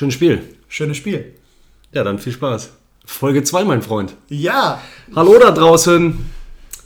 [0.00, 0.40] Schönes Spiel.
[0.66, 1.34] Schönes Spiel.
[1.92, 2.70] Ja, dann viel Spaß.
[3.04, 4.14] Folge 2, mein Freund.
[4.30, 4.80] Ja.
[5.14, 6.18] Hallo da draußen.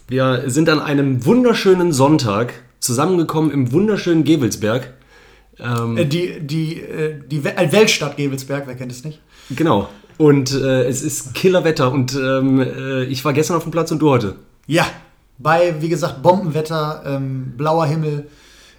[0.09, 4.95] Wir sind an einem wunderschönen Sonntag zusammengekommen im wunderschönen Gewelsberg.
[5.61, 9.21] Ähm, Äh, Die, die, äh, die äh, Weltstadt Gevelsberg, wer kennt es nicht?
[9.51, 9.89] genau.
[10.19, 14.01] Und äh, es ist Killerwetter und ähm, äh, ich war gestern auf dem Platz und
[14.01, 14.35] du heute.
[14.67, 14.89] Ja.
[15.39, 18.27] Bei, wie gesagt, Bombenwetter, ähm, blauer Himmel.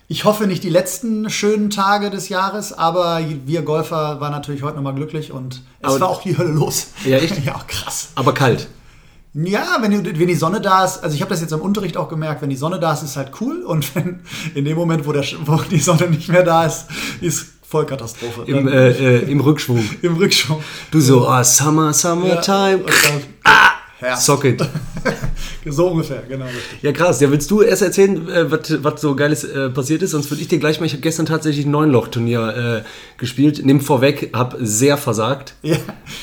[0.07, 4.75] Ich hoffe nicht die letzten schönen Tage des Jahres, aber wir Golfer waren natürlich heute
[4.75, 6.87] nochmal glücklich und es Aber- war auch die Hölle los.
[7.05, 7.43] Ja, echt?
[7.45, 8.09] ja, krass.
[8.15, 8.67] Aber kalt.
[9.33, 11.97] Ja, wenn, die- wenn die Sonne da ist, also ich habe das jetzt im Unterricht
[11.97, 14.19] auch gemerkt, wenn die Sonne da ist, ist halt cool und wenn
[14.53, 16.85] in dem Moment, wo, der, wo die Sonne nicht mehr da ist,
[17.21, 18.43] ist Vollkatastrophe.
[18.45, 19.83] Im, äh, äh, im Rückschwung.
[20.03, 20.63] im Rückschwung.
[20.91, 22.83] Du so, ah, Summer, Summertime.
[22.85, 23.23] Dann,
[24.01, 24.61] ja, Socket.
[25.65, 26.81] so ungefähr, genau richtig.
[26.81, 27.21] Ja, krass.
[27.21, 30.11] Ja, willst du erst erzählen, äh, was so Geiles äh, passiert ist?
[30.11, 33.61] Sonst würde ich dir gleich mal, ich habe gestern tatsächlich ein Neunloch-Turnier äh, gespielt.
[33.63, 35.55] Nimm vorweg, habe sehr versagt.
[35.61, 35.77] Ja.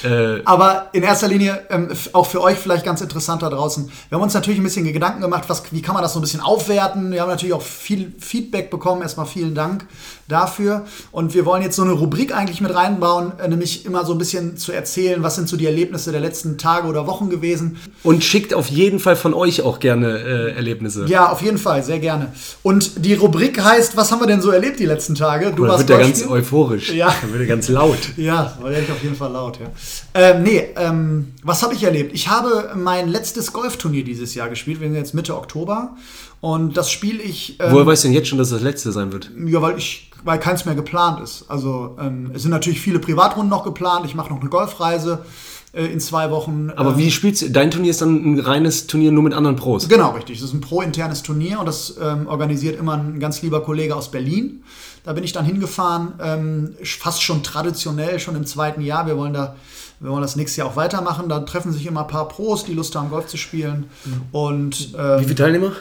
[0.04, 4.16] Äh, Aber in erster Linie, ähm, auch für euch vielleicht ganz interessant da draußen, wir
[4.16, 6.40] haben uns natürlich ein bisschen Gedanken gemacht, was, wie kann man das so ein bisschen
[6.40, 7.12] aufwerten.
[7.12, 9.02] Wir haben natürlich auch viel Feedback bekommen.
[9.02, 9.86] Erstmal vielen Dank
[10.28, 10.84] dafür.
[11.10, 14.18] Und wir wollen jetzt so eine Rubrik eigentlich mit reinbauen, äh, nämlich immer so ein
[14.18, 17.78] bisschen zu erzählen, was sind so die Erlebnisse der letzten Tage oder Wochen gewesen.
[18.02, 21.06] und schickt auf jeden Fall von euch auch gerne äh, Erlebnisse.
[21.06, 22.32] Ja, auf jeden Fall, sehr gerne.
[22.62, 25.52] Und die Rubrik heißt, was haben wir denn so erlebt die letzten Tage?
[25.52, 26.92] Du wird warst er Golf ganz euphorisch.
[26.92, 27.14] Ja.
[27.20, 27.98] Dann wird er ganz laut.
[28.16, 29.66] Ja, war ich auf jeden Fall laut, ja.
[30.14, 32.12] Ähm, nee, ähm, was habe ich erlebt?
[32.14, 34.80] Ich habe mein letztes Golfturnier dieses Jahr gespielt.
[34.80, 35.96] Wir sind jetzt Mitte Oktober.
[36.42, 37.56] Und das spiele ich.
[37.60, 39.30] Ähm, Woher weißt du denn jetzt schon, dass das letzte sein wird?
[39.46, 41.44] ja, weil ich, weil keins mehr geplant ist.
[41.48, 44.04] Also ähm, es sind natürlich viele Privatrunden noch geplant.
[44.06, 45.24] Ich mache noch eine Golfreise
[45.72, 46.70] äh, in zwei Wochen.
[46.74, 47.50] Aber Ähm, wie spielst du?
[47.50, 49.88] Dein Turnier ist dann ein reines Turnier nur mit anderen Pros.
[49.88, 50.40] Genau, richtig.
[50.40, 54.10] Das ist ein pro-internes Turnier und das ähm, organisiert immer ein ganz lieber Kollege aus
[54.10, 54.64] Berlin.
[55.04, 59.06] Da bin ich dann hingefahren, ähm, fast schon traditionell, schon im zweiten Jahr.
[59.06, 59.54] Wir wollen da,
[60.00, 61.28] wir wollen das nächstes Jahr auch weitermachen.
[61.28, 63.86] Da treffen sich immer ein paar Pros, die Lust haben, Golf zu spielen.
[64.32, 65.72] Und Wie ähm, viele Teilnehmer?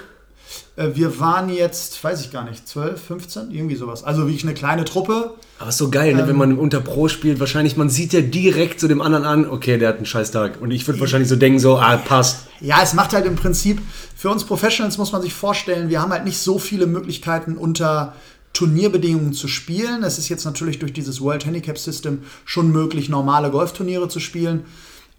[0.75, 4.03] Äh, wir waren jetzt, weiß ich gar nicht, 12, 15, irgendwie sowas.
[4.03, 5.35] Also wirklich eine kleine Truppe.
[5.59, 6.21] Aber ist so geil, ne?
[6.21, 6.27] Ähm.
[6.27, 7.39] wenn man unter Pro spielt.
[7.39, 10.61] Wahrscheinlich, man sieht ja direkt zu dem anderen an, okay, der hat einen scheiß Tag.
[10.61, 12.47] Und ich würde wahrscheinlich so denken, so, ah, passt.
[12.59, 13.81] Ja, es macht halt im Prinzip,
[14.15, 18.13] für uns Professionals muss man sich vorstellen, wir haben halt nicht so viele Möglichkeiten unter
[18.53, 20.03] Turnierbedingungen zu spielen.
[20.03, 24.65] Es ist jetzt natürlich durch dieses World Handicap System schon möglich, normale Golfturniere zu spielen.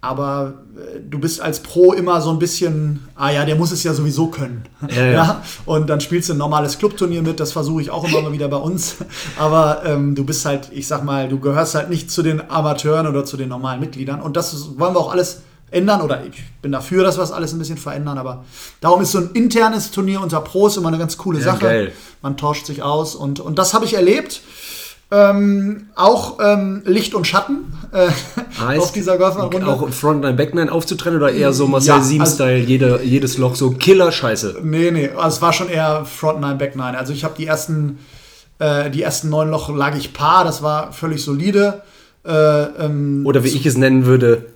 [0.04, 3.84] Aber äh, du bist als Pro immer so ein bisschen, ah ja, der muss es
[3.84, 4.64] ja sowieso können.
[4.94, 5.42] Ja, ja.
[5.64, 8.48] Und dann spielst du ein normales Clubturnier mit, das versuche ich auch immer mal wieder
[8.48, 8.96] bei uns.
[9.38, 13.06] Aber ähm, du bist halt, ich sag mal, du gehörst halt nicht zu den Amateuren
[13.06, 14.20] oder zu den normalen Mitgliedern.
[14.20, 17.52] Und das wollen wir auch alles ändern oder ich bin dafür, dass wir das alles
[17.52, 18.44] ein bisschen verändern, aber
[18.82, 21.60] darum ist so ein internes Turnier unter Pros immer eine ganz coole Ja, Sache.
[21.60, 21.92] geil.
[22.20, 24.42] Man tauscht sich aus und, und das habe ich erlebt.
[25.12, 28.08] Ähm, auch ähm, Licht und Schatten äh,
[28.58, 29.66] Heißt, auf dieser Golfrunde.
[29.66, 33.72] Auch Frontline, Backline aufzutrennen oder eher so Marcel Ja, also- 7-Style, jede, jedes Loch so
[33.72, 34.60] Killer-Scheiße.
[34.62, 36.94] Nee, nee, also es war schon eher Front 9, Back 9.
[36.94, 37.98] Also ich habe die ersten,
[38.58, 41.82] äh, die ersten neun Loch lag ich Paar, das war völlig solide.
[42.24, 44.46] Äh, ähm, Oder wie ich es nennen würde,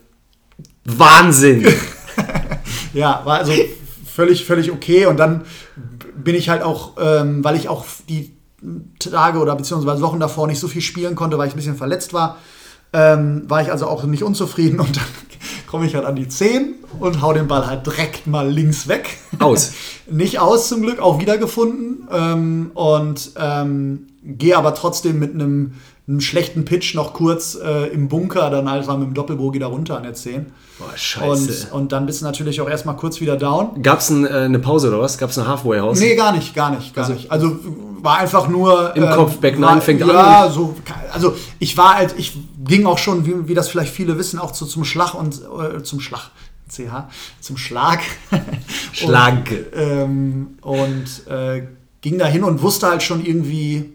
[0.84, 1.66] Wahnsinn!
[2.95, 3.53] Ja, war also
[4.06, 5.05] völlig, völlig okay.
[5.05, 5.43] Und dann
[6.16, 8.35] bin ich halt auch, ähm, weil ich auch die
[8.99, 12.12] Tage oder beziehungsweise Wochen davor nicht so viel spielen konnte, weil ich ein bisschen verletzt
[12.12, 12.39] war,
[12.93, 14.81] ähm, war ich also auch nicht unzufrieden.
[14.81, 15.05] Und dann
[15.67, 19.19] komme ich halt an die 10 und hau den Ball halt direkt mal links weg.
[19.39, 19.72] Aus.
[20.11, 22.09] nicht aus zum Glück, auch wiedergefunden.
[22.11, 25.75] Ähm, und ähm, gehe aber trotzdem mit einem,
[26.09, 29.97] einem schlechten Pitch noch kurz äh, im Bunker, dann einfach mit dem Doppelbogi da runter
[29.97, 30.47] an der 10.
[30.78, 31.69] Boah, scheiße.
[31.72, 33.83] Und, und dann bist du natürlich auch erstmal kurz wieder down.
[33.83, 35.19] Gab's ein, äh, eine Pause oder was?
[35.19, 35.99] Gab's eine Halfway-House?
[35.99, 37.31] Nee, gar nicht, gar nicht, gar nicht.
[37.33, 37.59] Also
[38.03, 38.95] war einfach nur.
[38.95, 40.77] Im Kopf, Back war- Nine fängt an Ja, so.
[41.12, 44.53] Also ich war halt, ich ging auch schon, wie, wie das vielleicht viele wissen, auch
[44.53, 45.41] zu, zum Schlag und
[45.77, 46.31] äh, zum Schlag.
[46.69, 47.09] CH,
[47.41, 48.00] zum Schlag.
[48.93, 49.50] Schlag.
[49.50, 51.62] Und, ähm, und äh,
[52.00, 53.93] ging da hin und wusste halt schon irgendwie,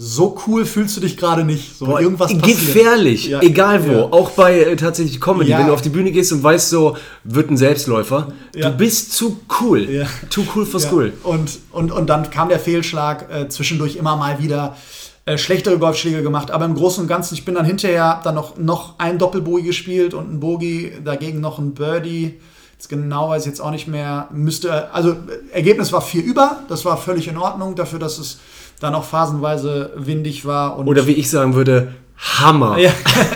[0.00, 1.76] so cool fühlst du dich gerade nicht.
[1.76, 2.44] So Boah, irgendwas passiert.
[2.60, 3.92] gefährlich, Ja, egal wo.
[3.92, 4.02] ja.
[4.12, 5.58] Auch bei äh, tatsächlich Comedy, Ja.
[5.58, 8.28] wenn du auf die Bühne gehst und weißt so, wird ein Selbstläufer.
[8.52, 9.90] Du bist zu cool.
[9.90, 10.06] Ja.
[10.30, 11.12] Too cool for school.
[11.24, 14.76] Und, und, und dann kam der Fehlschlag, äh, zwischendurch immer mal wieder
[15.24, 16.52] äh, schlechtere Golfschläge gemacht.
[16.52, 20.14] Aber im Großen und Ganzen, ich bin dann hinterher dann noch, noch ein Doppelbogie gespielt
[20.14, 22.34] und ein Bogie, dagegen noch ein Birdie.
[22.74, 24.28] Jetzt genau weiß ich jetzt auch nicht mehr.
[24.32, 25.16] Müsste, also äh,
[25.52, 26.60] Ergebnis war vier über.
[26.68, 28.38] Das war völlig in Ordnung dafür, dass es
[28.78, 30.78] dann auch phasenweise windig war.
[30.78, 32.78] Und Oder wie ich sagen würde, Hammer.
[32.78, 32.90] ja.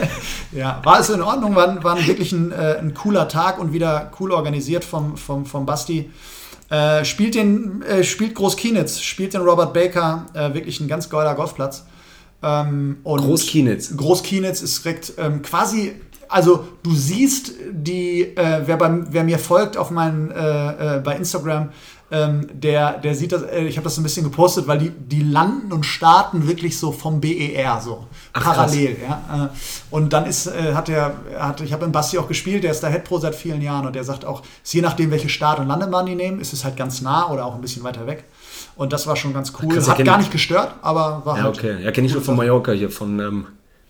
[0.53, 4.11] ja, war es in Ordnung, war, war wirklich ein, äh, ein cooler Tag und wieder
[4.21, 6.11] cool organisiert vom, vom, vom Basti.
[6.69, 11.11] Äh, spielt den, äh, spielt Groß Kienitz, spielt den Robert Baker, äh, wirklich ein ganz
[11.11, 11.85] geiler Golfplatz.
[12.43, 13.97] Ähm, und Groß-Kienitz.
[13.97, 15.93] Groß-Kienitz ist direkt ähm, quasi,
[16.29, 21.17] also du siehst die, äh, wer, beim, wer mir folgt auf meinen, äh, äh, bei
[21.17, 21.69] Instagram,
[22.12, 25.23] ähm, der, der sieht das, äh, ich habe das ein bisschen gepostet, weil die, die
[25.23, 28.97] landen und starten wirklich so vom BER so Ach, parallel.
[29.09, 29.47] Ja?
[29.47, 29.49] Äh,
[29.91, 32.82] Und dann ist, äh, hat er, hat, ich habe mit Basti auch gespielt, der ist
[32.82, 35.59] da Head Pro seit vielen Jahren und der sagt auch, ist je nachdem, welche Start-
[35.59, 38.25] und Landebahn die nehmen, ist es halt ganz nah oder auch ein bisschen weiter weg.
[38.76, 39.69] Und das war schon ganz cool.
[39.75, 41.56] krass, hat gar ich- nicht gestört, aber war Ja, halt.
[41.58, 41.82] okay.
[41.82, 43.47] Ja, kenne ich nur von Mallorca hier, von, ähm,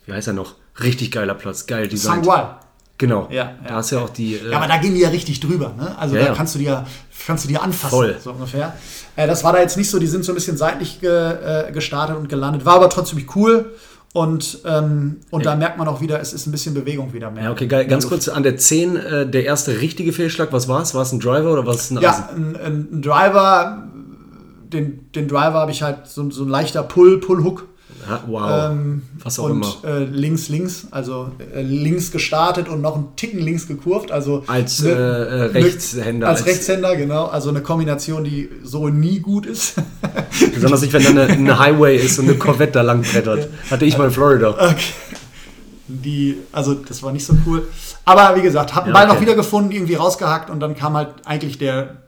[0.06, 0.54] wie heißt er noch?
[0.82, 2.24] Richtig geiler Platz, geil designt.
[2.24, 2.56] Sangual.
[3.02, 3.26] Genau.
[3.32, 3.52] Ja, ja.
[3.66, 4.36] Da ist ja auch die.
[4.36, 5.74] Äh, Ja, aber da gehen die ja richtig drüber.
[5.76, 5.98] Ne?
[5.98, 6.34] Also Ja, da ja.
[6.34, 6.86] kannst du dir
[7.26, 8.16] kannst du dir anfassen, Voll.
[8.22, 8.74] so ungefähr.
[9.16, 9.98] Äh, das war da jetzt nicht so.
[9.98, 12.64] Die sind so ein bisschen seitlich ge, äh, gestartet und gelandet.
[12.64, 13.72] War aber trotzdem cool.
[14.12, 17.44] Und, ähm, und da merkt man auch wieder, es ist ein bisschen Bewegung wieder mehr.
[17.44, 17.86] ja, okay, geil.
[17.86, 20.94] Ganz kurz an der 10, äh, der erste richtige Fehlschlag, was war es?
[20.94, 22.02] War es ein Driver oder war es ein Eisen?
[22.04, 23.82] Ja, ein, ein, ein Driver,
[24.72, 27.66] den, den Driver habe ich halt so, so ein leichter Pull, Pull-Hook.
[28.12, 28.70] Ja, wow.
[28.72, 29.74] Ähm, was auch und immer.
[29.84, 34.10] äh, links, links, also äh, links gestartet und noch einen Ticken links gekurvt.
[34.12, 36.28] Also Als ne- äh, äh, Rechtshänder.
[36.28, 37.26] Als, Rechtshänder, genau.
[37.26, 39.74] Also eine Kombination, die so nie gut ist.
[40.54, 43.48] Besonders nicht, wenn da eine, eine Highway ist und eine Corvette da lang brettert.
[43.70, 44.50] Hatte ich mal in Florida.
[44.50, 44.76] Okay.
[45.88, 47.66] Die, also das war nicht so cool.
[48.04, 49.22] Aber wie gesagt, hab den Ja, Ball noch okay.
[49.22, 52.01] wieder gefunden, irgendwie rausgehackt und dann kam halt eigentlich der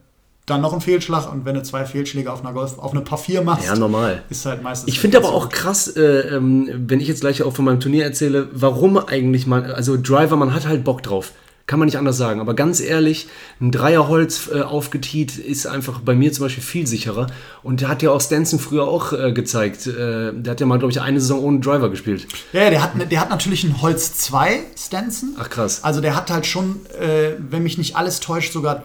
[0.46, 3.18] dann noch ein Fehlschlag und wenn du zwei Fehlschläge auf einer Golf, auf eine Paar
[3.18, 4.22] 4 machst, Ja, normal.
[4.28, 4.88] ist halt meistens.
[4.88, 6.02] Ich finde aber auch krass, äh,
[6.36, 10.36] ähm, wenn ich jetzt gleich auch von meinem Turnier erzähle, warum eigentlich man, also Driver,
[10.36, 11.32] man hat halt Bock drauf.
[11.66, 12.40] Kann man nicht anders sagen.
[12.42, 13.26] Aber ganz ehrlich,
[13.58, 17.28] ein Dreierholz äh, aufgetiet ist einfach bei mir zum Beispiel viel sicherer.
[17.62, 19.86] Und der hat ja auch Stenson früher auch äh, gezeigt.
[19.86, 22.26] Äh, der hat ja mal, glaube ich, eine Saison ohne Driver gespielt.
[22.52, 25.36] Ja, der hat, der hat natürlich einen Holz 2 Stanson.
[25.38, 25.82] Ach krass.
[25.82, 28.82] Also der hat halt schon, äh, wenn mich nicht alles täuscht, sogar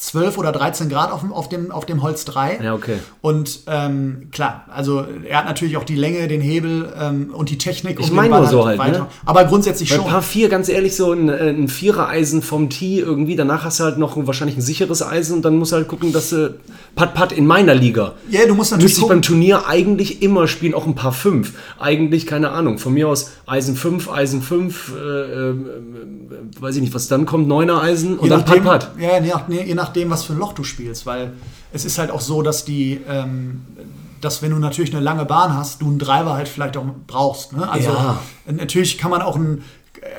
[0.00, 2.60] 12 oder 13 Grad auf dem, auf dem, auf dem Holz 3.
[2.62, 2.96] Ja, okay.
[3.20, 7.58] Und ähm, klar, also er hat natürlich auch die Länge, den Hebel ähm, und die
[7.58, 8.00] Technik.
[8.00, 9.08] Ich um mein den Ball nur so halt, ne?
[9.26, 10.06] Aber grundsätzlich Bei schon.
[10.06, 13.36] Paar 4, ganz ehrlich, so ein, äh, ein Vierer-Eisen vom Tee irgendwie.
[13.36, 15.86] Danach hast du halt noch ein, wahrscheinlich ein sicheres Eisen und dann musst du halt
[15.86, 16.58] gucken, dass du
[17.00, 18.12] Putt-Putt in meiner Liga.
[18.28, 19.22] Ja, du musst natürlich Müsste ich beim.
[19.22, 21.52] Turnier eigentlich immer spielen, auch ein paar 5.
[21.78, 25.54] Eigentlich, keine Ahnung, von mir aus Eisen 5, Eisen 5, äh, äh, äh,
[26.60, 28.90] weiß ich nicht, was dann kommt, 9er Eisen und Je dann Putt-Putt.
[28.98, 31.32] ja, je, nach, je nachdem, was für ein Loch du spielst, weil
[31.72, 33.62] es ist halt auch so, dass die, ähm,
[34.20, 37.54] dass wenn du natürlich eine lange Bahn hast, du einen Driver halt vielleicht auch brauchst.
[37.54, 37.66] Ne?
[37.68, 38.18] Also Ja.
[38.46, 39.64] natürlich kann man auch einen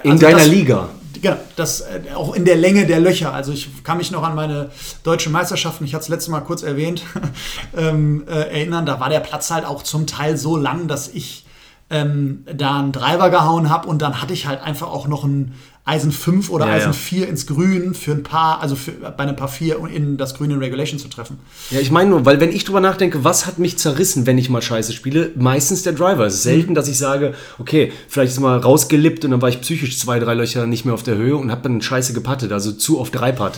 [0.03, 0.89] In also deiner das, Liga.
[1.21, 3.33] Genau, das äh, auch in der Länge der Löcher.
[3.33, 4.71] Also ich kann mich noch an meine
[5.03, 7.03] deutschen Meisterschaften, ich hatte es letztes Mal kurz erwähnt,
[7.77, 8.85] ähm, äh, erinnern.
[8.85, 11.45] Da war der Platz halt auch zum Teil so lang, dass ich
[11.89, 15.53] ähm, da einen Driver gehauen habe und dann hatte ich halt einfach auch noch ein
[15.83, 16.93] Eisen 5 oder Ja, Eisen ja.
[16.93, 20.51] 4 ins Grün für ein paar, also für, bei einem Paar 4 in das Grün
[20.51, 21.39] in Regulation zu treffen.
[21.71, 24.49] Ja, ich meine nur, weil wenn ich drüber nachdenke, was hat mich zerrissen, wenn ich
[24.49, 26.27] mal Scheiße spiele, meistens der Driver.
[26.27, 29.59] Es ist selten, dass ich sage, okay, vielleicht ist mal rausgelippt und dann war ich
[29.61, 32.71] psychisch zwei, drei Löcher nicht mehr auf der Höhe und habe dann Scheiße gepattet, also
[32.71, 33.53] zu oft drei Putt.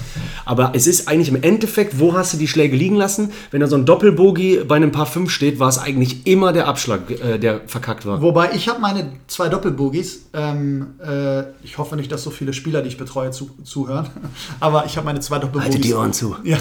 [0.46, 3.34] Aber es ist eigentlich im Endeffekt, wo hast du die Schläge liegen lassen?
[3.52, 6.68] Wenn da so ein Doppelbogie bei einem Paar 5 steht, war es eigentlich immer der
[6.68, 8.22] Abschlag, äh, der verkackt war.
[8.22, 10.28] Wobei ich habe meine zwei Doppelbogies.
[10.34, 14.10] Ähm, äh, ich hoffe nicht, dass so viele Spieler, die ich betreue, zu, zuhören.
[14.60, 15.76] Aber ich habe meine zwei Doppelbogies.
[15.76, 16.36] Halte die Ohren zu.
[16.44, 16.58] Ja.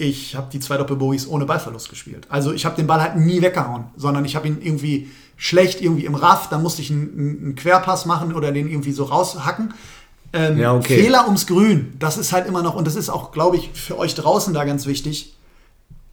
[0.00, 2.26] Ich habe die zwei Doppelbogies ohne Ballverlust gespielt.
[2.28, 6.04] Also ich habe den Ball halt nie weggehauen, sondern ich habe ihn irgendwie schlecht irgendwie
[6.04, 9.74] im Raff, dann musste ich einen, einen Querpass machen oder den irgendwie so raushacken.
[10.32, 11.02] Ähm, Ja, okay.
[11.02, 13.98] Fehler ums Grün, das ist halt immer noch, und das ist auch, glaube ich, für
[13.98, 15.34] euch draußen da ganz wichtig.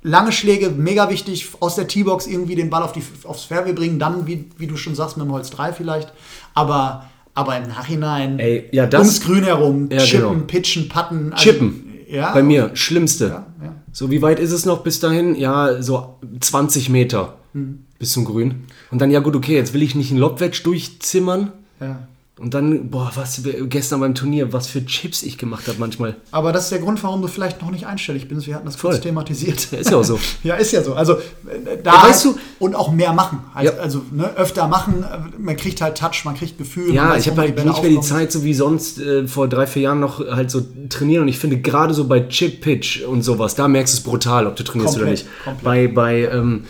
[0.03, 3.99] Lange Schläge, mega wichtig, aus der T-Box irgendwie den Ball auf die, aufs Fairway bringen,
[3.99, 6.13] dann, wie, wie du schon sagst, mit dem Holz 3 vielleicht.
[6.53, 10.43] Aber, aber im Nachhinein Ey, ja, das- ums Grün herum, Ja, chippen, genau.
[10.47, 11.31] pitchen, putten.
[11.33, 11.81] also- Chippen.
[12.09, 12.33] Ja.
[12.33, 13.25] Bei mir, schlimmste.
[13.27, 13.73] Ja, ja.
[13.91, 15.35] So, wie weit ist es noch bis dahin?
[15.35, 17.79] Ja, so 20 Meter Hm.
[17.99, 18.63] bis zum Grün.
[18.91, 21.51] Und dann, ja gut, okay, jetzt will ich nicht einen Lobwedge durchzimmern.
[21.79, 22.07] Ja.
[22.37, 26.17] Und dann, boah, was gestern beim Turnier, was für Chips ich gemacht habe manchmal.
[26.31, 28.45] Aber das ist der Grund, warum du vielleicht noch nicht einstellig bist.
[28.45, 29.03] Wir hatten das kurz Voll.
[29.03, 29.71] thematisiert.
[29.71, 30.19] Ja, ist ja auch so.
[30.43, 30.95] ja, ist ja so.
[30.95, 33.39] Also äh, da Ja, weißt du- und auch mehr machen.
[33.53, 33.79] Also, Ja.
[33.79, 35.05] also ne, öfter machen.
[35.37, 36.87] Man kriegt halt Touch, man kriegt Gefühl.
[36.87, 38.01] man Ja, ich habe halt nicht mehr die aufkommen.
[38.03, 41.21] Zeit, so wie sonst äh, vor drei, vier Jahren noch halt so trainieren.
[41.23, 44.45] Und ich finde gerade so bei Chip Pitch und sowas, da merkst du es brutal,
[44.45, 45.43] ob du trainierst oder Komplett, nicht.
[45.45, 45.63] komplett.
[45.63, 46.65] Bei, bei, ähm,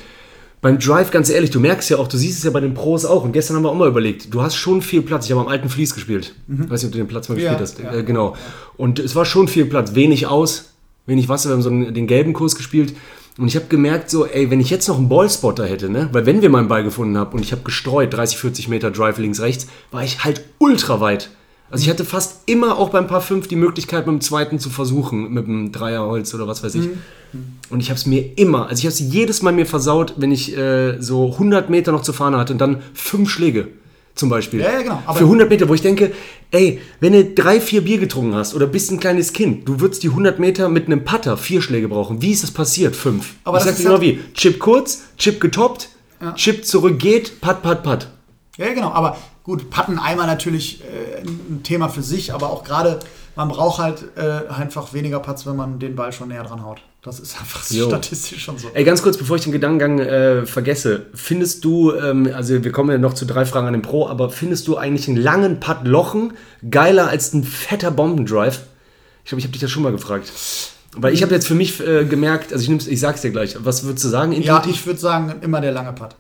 [0.66, 3.06] beim Drive, ganz ehrlich, du merkst ja auch, du siehst es ja bei den Pros
[3.06, 3.24] auch.
[3.24, 5.26] Und gestern haben wir auch mal überlegt, du hast schon viel Platz.
[5.26, 6.34] Ich habe am alten Fließ gespielt.
[6.48, 7.42] Ich weiß nicht, ob du den Platz mal Mhm.
[7.42, 7.94] Ja, gespielt hast.
[7.94, 8.00] ja.
[8.00, 8.36] Äh, genau.
[8.76, 10.72] Und es war schon viel Platz, wenig aus,
[11.06, 11.50] wenig Wasser.
[11.50, 12.96] Wir haben so einen, den gelben Kurs gespielt.
[13.38, 16.26] Und ich habe gemerkt, so, ey, wenn ich jetzt noch einen Ballspotter hätte, ne, weil
[16.26, 19.20] wenn wir mal einen Ball gefunden haben und ich habe gestreut, 30, 40 Meter Drive
[19.20, 21.30] links, rechts, war ich halt ultra weit.
[21.70, 24.72] Also ich hatte fast immer auch beim Paar 5 die Möglichkeit, mit dem zweiten zu
[24.72, 26.90] versuchen, mit dem Dreierholz oder was weiß ich.
[27.70, 30.32] Und ich habe es mir immer, also ich habe es jedes Mal mir versaut, wenn
[30.32, 33.70] ich äh, so 100 Meter noch zu fahren hatte und dann fünf Schläge
[34.13, 34.62] zum Beispiel.
[34.62, 35.01] Ja, ja, genau.
[35.06, 36.12] Aber- Für 100 Meter, wo ich denke,
[36.51, 40.04] ey, wenn du drei, vier Bier getrunken hast oder bist ein kleines Kind, du würdest
[40.04, 42.22] die 100 Meter mit einem Putter vier Schläge brauchen.
[42.22, 42.96] Wie ist das passiert?
[42.96, 43.34] Fünf.
[43.44, 44.34] Aber ich das sag ist dir genau halt- wie.
[44.36, 45.89] Chip kurz, Chip getoppt,
[46.36, 48.08] Chip zurück geht, Putt, Putt, Putt.
[48.58, 48.92] Ja, genau.
[48.92, 53.00] Aber gut, Patten einmal natürlich äh, ein Thema für sich, aber auch gerade,
[53.36, 56.82] man braucht halt äh, einfach weniger Putts, wenn man den Ball schon näher dran haut.
[57.06, 57.88] Das ist einfach Jo.
[57.88, 58.68] statistisch schon so.
[58.74, 62.90] Ey, ganz kurz, bevor ich den Gedankengang äh, vergesse, findest du, ähm, also wir kommen
[62.90, 65.84] ja noch zu drei Fragen an den Pro, aber findest du eigentlich einen langen Putt
[65.84, 66.34] Lochen
[66.68, 68.58] geiler als ein fetter Bombendrive?
[69.24, 70.32] Ich glaube, ich habe dich das schon mal gefragt.
[70.98, 73.84] Weil ich habe jetzt für mich äh, gemerkt, also ich, ich sag's dir gleich, was
[73.84, 74.32] würdest du sagen?
[74.42, 76.16] Ja, ich würde sagen, immer der lange Putt.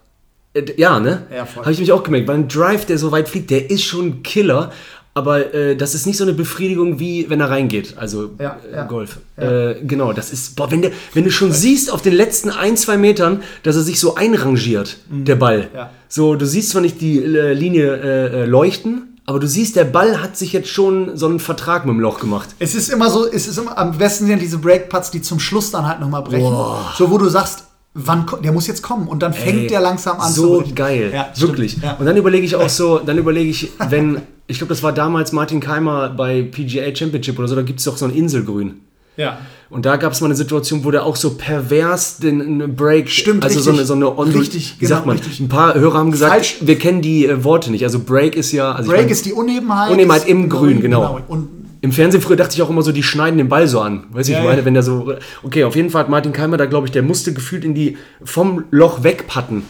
[0.53, 1.23] Äh, ja, ne?
[1.33, 1.63] Ja, voll.
[1.63, 4.05] Habe ich mich auch gemerkt, weil ein Drive, der so weit fliegt, der ist schon
[4.05, 4.71] ein Killer.
[5.17, 7.97] Aber äh, das ist nicht so eine Befriedigung, wie wenn er reingeht.
[7.97, 8.83] Also Ja, äh, ja.
[8.83, 9.19] Golf.
[9.37, 12.75] Äh, genau, das ist, boah, wenn, der, wenn du schon siehst auf den letzten ein,
[12.75, 15.69] zwei Metern, dass er sich so einrangiert, der Ball.
[15.71, 15.75] Mhm.
[15.77, 15.89] Ja.
[16.09, 19.85] So, du siehst zwar nicht die äh, Linie äh, äh, leuchten, aber du siehst, der
[19.85, 22.49] Ball hat sich jetzt schon so einen Vertrag mit dem Loch gemacht.
[22.59, 25.71] Es ist immer so, es ist immer, am besten sind diese Breakputts, die zum Schluss
[25.71, 26.41] dann halt nochmal brechen.
[26.51, 26.93] Boah.
[26.97, 30.19] So, wo du sagst, wann, der muss jetzt kommen und dann fängt Ey, der langsam
[30.19, 31.51] an So zu geil, Ja, stimmt.
[31.51, 31.77] wirklich.
[31.81, 31.93] Ja.
[31.93, 35.31] Und dann überlege ich auch so, dann überlege ich, wenn, ich glaube, das war damals
[35.31, 38.81] Martin Keimer bei PGA Championship oder so, da gibt es doch so ein Inselgrün.
[39.17, 39.37] ja.
[39.71, 43.09] Und da gab es mal eine Situation, wo der auch so pervers den einen Break,
[43.09, 43.79] Stimmt, also so richtig.
[43.79, 45.17] eine, so eine Ondul- Richtig, wie genau, sagt man?
[45.17, 45.39] richtig.
[45.39, 46.57] Ein paar Hörer haben gesagt, Falsch.
[46.61, 47.83] wir kennen die äh, Worte nicht.
[47.83, 49.91] Also Break ist ja, also ich Break mein, ist die Unebenheit.
[49.91, 51.19] Unebenheit im Grün, genau.
[51.27, 51.49] Und
[51.81, 54.03] im Fernsehen früher dachte ich auch immer so, die schneiden den Ball so an.
[54.11, 54.65] Weißt du, Ja, ich meine, ja.
[54.65, 57.33] wenn der so, okay, auf jeden Fall hat Martin Keimer da, glaube ich, der musste
[57.33, 59.63] gefühlt in die, vom Loch wegpatten.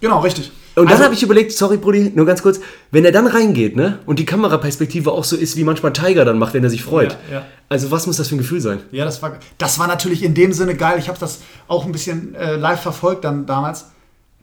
[0.00, 0.50] genau, richtig.
[0.76, 3.76] Und Also- dann habe ich überlegt, sorry Brudi, nur ganz kurz, wenn er dann reingeht,
[3.76, 6.82] ne, und die Kameraperspektive auch so ist, wie manchmal Tiger dann macht, wenn er sich
[6.84, 7.16] freut.
[7.30, 7.46] Ja, ja.
[7.70, 8.80] Also was muss das für ein Gefühl sein?
[8.92, 10.96] Ja, das war, das war natürlich in dem Sinne geil.
[10.98, 13.86] Ich habe das auch ein bisschen äh, live verfolgt dann damals.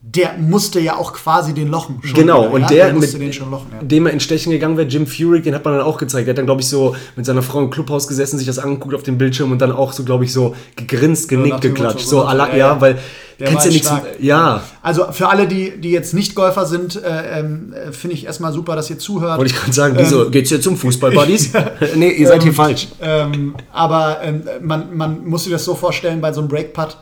[0.06, 2.02] Der musste ja auch quasi den lochen.
[2.04, 2.68] Schon Genau, und ja?
[2.68, 3.68] der, musste mit den schon lochen.
[3.74, 3.82] Ja.
[3.88, 6.28] dem er in Stechen gegangen wäre, Jim Furyk, den hat man dann auch gezeigt.
[6.28, 8.94] Der hat dann, glaube ich, so mit seiner Frau im Clubhaus gesessen, sich das angeguckt
[8.94, 12.06] auf dem Bildschirm und dann auch so, glaube ich, so gegrinst, genickt, geklatscht.
[12.06, 13.00] so So, ja, ja, weil
[13.40, 13.88] Der kannst war ja nichts.
[13.88, 14.04] stark.
[14.20, 18.26] Ja, Also für alle, die, die jetzt nicht Golfer sind, äh, ähm, äh, finde ich
[18.26, 19.38] erstmal super, dass ihr zuhört.
[19.38, 20.30] wollte ich gerade sagen, wieso?
[20.30, 21.52] Geht's jetzt zum Fußball-Buddies?
[21.96, 22.90] nee, ihr seid hier falsch.
[23.02, 26.98] Ähm, aber ähm, man, man muss sich das so vorstellen, bei so einem Breakputt,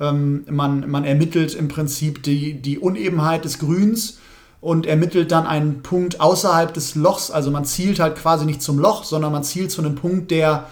[0.00, 4.18] ähm, man, man ermittelt im Prinzip die, die Unebenheit des Grüns
[4.60, 7.30] und ermittelt dann einen Punkt außerhalb des Lochs.
[7.30, 10.66] Also man zielt halt quasi nicht zum Loch, sondern man zielt zu einem Punkt, der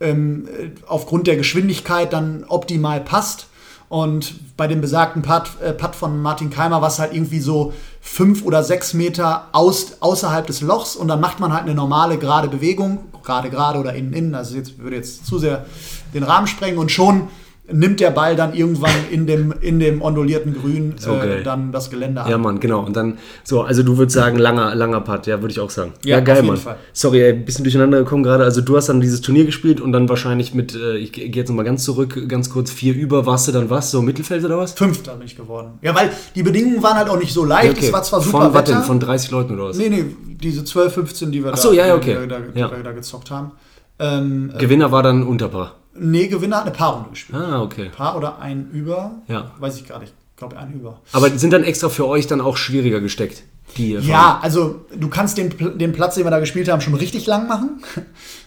[0.00, 3.46] ähm, äh, aufgrund der Geschwindigkeit dann optimal passt.
[3.88, 7.74] Und bei dem besagten Putt, äh, Putt von Martin Keimer war es halt irgendwie so
[8.00, 12.16] fünf oder sechs Meter aus, außerhalb des Lochs und dann macht man halt eine normale
[12.16, 15.66] gerade Bewegung, gerade gerade oder innen innen, also jetzt würde jetzt zu sehr
[16.14, 17.28] den Rahmen sprengen und schon
[17.72, 22.22] nimmt der Ball dann irgendwann in dem, in dem ondulierten Grün äh, dann das Gelände
[22.22, 22.30] an.
[22.30, 22.80] Ja, Mann, genau.
[22.84, 25.92] Und dann, so, also du würdest sagen, langer, langer Putt, ja, würde ich auch sagen.
[26.04, 26.62] Ja, Ja, geil, auf jeden Mann.
[26.62, 26.76] Fall.
[26.92, 28.44] Sorry, ey, ein bisschen durcheinander gekommen gerade.
[28.44, 31.48] Also du hast dann dieses Turnier gespielt und dann wahrscheinlich mit, äh, ich gehe jetzt
[31.48, 33.90] nochmal ganz zurück, ganz kurz, vier über, warst du dann was?
[33.90, 34.72] So Mittelfeld oder was?
[34.72, 35.78] Fünfter bin ich geworden.
[35.82, 37.78] Ja, weil die Bedingungen waren halt auch nicht so leicht.
[37.82, 38.72] Es war zwar super Von was Wetter.
[38.78, 38.82] denn?
[38.84, 39.78] Von 30 Leuten oder was?
[39.78, 40.04] nee, nee,
[40.40, 42.16] diese 12, 15, die wir, Ach so, ja, okay.
[42.28, 42.68] da, Ja.
[42.92, 43.52] gezockt haben.
[43.98, 45.76] Ähm, Gewinner war dann Unterpaar.
[45.94, 47.38] Nee, Gewinner hat eine Paarrunde gespielt.
[47.38, 47.90] Ah, okay.
[47.94, 49.12] Paar oder ein Über?
[49.28, 49.52] Ja.
[49.58, 50.12] Weiß ich gar nicht.
[50.32, 51.00] Ich glaube, ein Über.
[51.12, 53.44] Aber sind dann extra für euch dann auch schwieriger gesteckt?
[53.76, 57.26] Die Ja, also du kannst den, den Platz, den wir da gespielt haben, schon richtig
[57.26, 57.82] lang machen.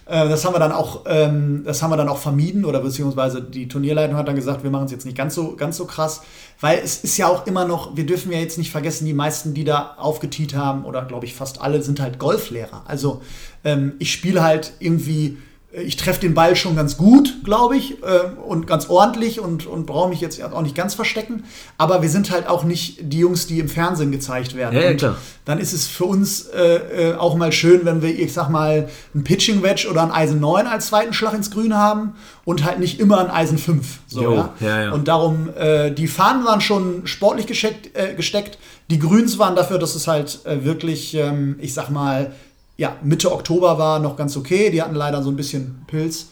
[0.07, 3.41] Äh, Das haben wir dann auch, ähm, das haben wir dann auch vermieden oder beziehungsweise
[3.41, 6.21] die Turnierleitung hat dann gesagt, wir machen es jetzt nicht ganz so, ganz so krass,
[6.61, 9.55] weil es ist ja auch immer noch, wir dürfen ja jetzt nicht vergessen, die meisten,
[9.55, 12.83] die da aufgetiet haben oder glaube ich fast alle, sind halt Golflehrer.
[12.85, 13.23] Also
[13.63, 15.37] ähm, ich spiele halt irgendwie
[15.83, 19.85] ich treffe den Ball schon ganz gut, glaube ich, äh, und ganz ordentlich und, und
[19.85, 21.43] brauche mich jetzt auch nicht ganz verstecken.
[21.77, 24.75] Aber wir sind halt auch nicht die Jungs, die im Fernsehen gezeigt werden.
[24.75, 25.17] Ja, ja, und klar.
[25.43, 28.87] Dann ist es für uns äh, äh, auch mal schön, wenn wir, ich sag mal,
[29.13, 32.15] ein Pitching Wedge oder ein Eisen 9 als zweiten Schlag ins Grün haben
[32.45, 33.99] und halt nicht immer ein Eisen 5.
[34.07, 34.53] So, Jo, ja?
[34.59, 34.91] ja, ja.
[34.91, 38.57] Und darum, äh, die Fahnen waren schon sportlich gescheckt, äh, gesteckt.
[38.89, 42.31] Die Grüns waren dafür, dass es halt äh, wirklich, ähm, ich sag mal,
[42.77, 44.69] ja, Mitte Oktober war noch ganz okay.
[44.69, 46.29] Die hatten leider so ein bisschen Pilz.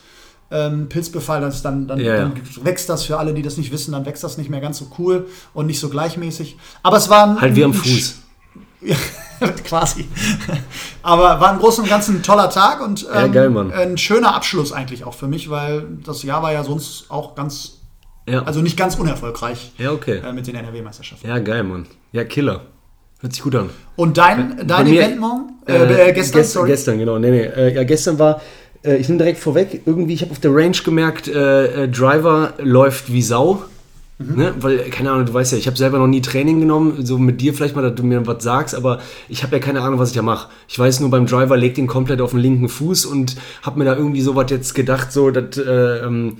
[0.50, 2.20] Ähm, Pilzbefall, das dann, dann, Ja, ja.
[2.20, 4.78] dann wächst das für alle, die das nicht wissen, dann wächst das nicht mehr ganz
[4.78, 6.56] so cool und nicht so gleichmäßig.
[6.82, 8.16] Aber es war ein, Halt wie am Fuß.
[8.82, 8.96] ja,
[9.64, 10.06] quasi.
[11.02, 14.70] Aber war im Großen und Ganzen ein toller Tag und ähm, geil, ein schöner Abschluss
[14.70, 17.80] eigentlich auch für mich, weil das Jahr war ja sonst auch ganz,
[18.26, 20.18] also nicht ganz unerfolgreich ja, okay.
[20.18, 21.26] äh, mit den NRW-Meisterschaften.
[21.26, 21.86] Ja, geil, Mann.
[22.12, 22.66] Ja, Killer.
[23.24, 23.70] Hört sich gut an.
[23.96, 25.52] Und dein, dein mir- Event morgen?
[25.66, 26.68] Äh, äh, gestern, gest sorry.
[26.68, 27.18] Gestern, genau.
[27.18, 27.40] Nee, nee.
[27.44, 28.42] Äh, ja, gestern war,
[28.84, 32.52] Äh, ich nehme direkt vorweg, irgendwie, ich habe auf der Range gemerkt, äh, äh, Driver
[32.58, 33.62] läuft wie Sau.
[34.18, 34.52] Ne?
[34.60, 37.40] Weil, keine Ahnung, du weißt ja, ich habe selber noch nie Training genommen, so mit
[37.40, 39.00] dir vielleicht mal, dass du mir was sagst, aber
[39.30, 40.50] ich habe ja keine Ahnung, was ich da mache.
[40.68, 43.86] Ich weiß nur, beim Driver leg den komplett auf den linken Fuß und habe mir
[43.86, 46.36] da irgendwie so was jetzt gedacht, so, dass, äh, ähm,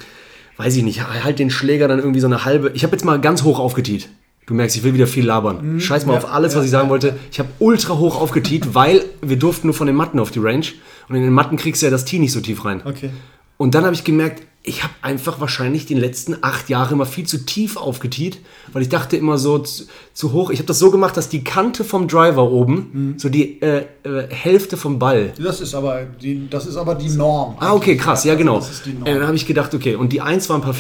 [0.59, 2.73] weiß ich nicht, halt den Schläger dann irgendwie so eine halbe.
[2.75, 4.11] Ich habe jetzt mal ganz hoch aufgetiet.
[4.47, 5.81] Du merkst, ich will wieder viel labern.
[5.81, 7.17] Scheiß mal ja, auf alles, ja, was ich sagen ja, wollte.
[7.33, 10.67] Ich habe ultra hoch aufgetiet, weil wir durften nur von den Matten auf die Range.
[11.09, 12.83] Und in den Matten kriegst du ja das Tee nicht so tief rein.
[12.85, 13.11] Okay.
[13.57, 17.27] Und dann habe ich gemerkt, ich habe einfach wahrscheinlich die letzten acht Jahre immer viel
[17.27, 18.39] zu tief aufgetiet,
[18.73, 19.85] weil ich dachte immer so zu,
[20.15, 20.51] zu hoch.
[20.51, 23.19] Ich habe das so gemacht, dass die Kante vom Driver oben, Mhm.
[23.19, 25.35] so die äh, äh, Hälfte vom Ball.
[25.39, 27.57] Das ist aber die, das ist aber die Norm.
[27.61, 28.57] Ah, okay, krass, ja, genau.
[28.57, 29.07] Das ist die Norm.
[29.07, 30.75] Äh, dann habe ich gedacht, okay, und die 1 war ein paar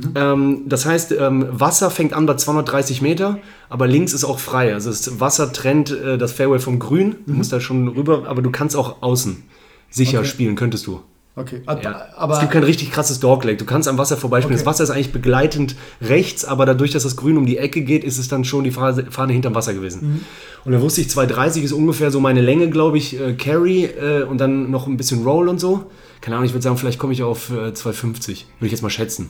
[0.00, 0.10] 4.
[0.16, 3.38] Ähm, das heißt, ähm, Wasser fängt an bei 230 Meter,
[3.68, 4.74] aber links ist auch frei.
[4.74, 7.16] Also das Wasser trennt äh, das Fairway vom Grün.
[7.26, 9.42] Du musst da schon rüber, aber du kannst auch außen
[9.90, 10.28] sicher Okay.
[10.28, 11.00] spielen, könntest du.
[11.34, 12.06] Okay, Ja.
[12.16, 13.58] aber es gibt kein richtig krasses Dogleg.
[13.58, 14.56] Du kannst am Wasser vorbeispielen.
[14.56, 14.64] Okay.
[14.64, 18.02] Das Wasser ist eigentlich begleitend rechts, aber dadurch, dass das Grün um die Ecke geht,
[18.02, 20.00] ist es dann schon die Phase, Fahne hinterm Wasser gewesen.
[20.14, 20.20] Mhm.
[20.64, 24.24] Und dann wusste ich, 230 ist ungefähr so meine Länge, glaube ich, äh, Carry äh,
[24.24, 25.84] und dann noch ein bisschen Roll und so.
[26.20, 28.46] Keine Ahnung, ich würde sagen, vielleicht komme ich auf äh, 250.
[28.58, 29.28] Würde ich jetzt mal schätzen.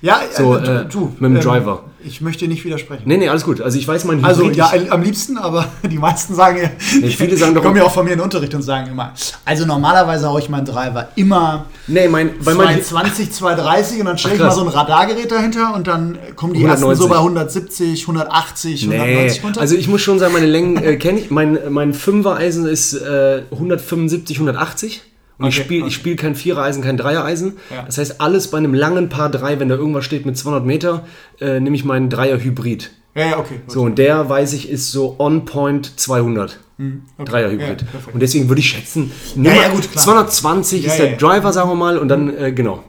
[0.00, 1.84] Ja, So, äh, äh, du, mit dem Driver.
[2.04, 3.04] Ich möchte nicht widersprechen.
[3.06, 3.60] Nee, nee, alles gut.
[3.60, 6.68] Also ich weiß, mein Also Hybrid- ja, am liebsten, aber die meisten sagen ja,
[7.08, 9.12] viele sagen die doch- kommen ja auch von mir in den Unterricht und sagen immer,
[9.44, 14.18] also normalerweise haue ich meinen Driver immer Nee, mein, bei mein, 220, 230 und dann
[14.18, 17.08] stelle ich mal so ein Radargerät dahinter und dann kommen die ersten so 190.
[17.08, 19.60] bei 170, 180, Nee, 190 runter.
[19.60, 21.30] also ich muss schon sagen, meine Längen äh, kenne ich.
[21.30, 25.02] Mein, mein Fünfer-Eisen ist äh, 175, 180.
[25.42, 25.88] Und ich Okay, spiele okay.
[25.88, 27.58] ich spiel kein Vierer-Eisen, kein Dreier-Eisen.
[27.70, 27.82] Ja.
[27.84, 31.04] Das heißt, alles bei einem langen Paar 3, wenn da irgendwas steht mit 200 Meter,
[31.40, 32.90] äh, nehme ich meinen Dreier-Hybrid.
[33.14, 33.60] ja, ja, okay.
[33.66, 36.58] So, und der, weiß ich, ist so on point 200.
[36.78, 37.30] Hm, okay.
[37.30, 37.82] Dreier-Hybrid.
[37.82, 40.04] Ja, und deswegen würde ich schätzen, Nummer ja, gut, klar.
[40.04, 41.18] 220 Ja, ist ja, der ja.
[41.18, 42.82] Driver, sagen wir mal, und dann, äh, genau.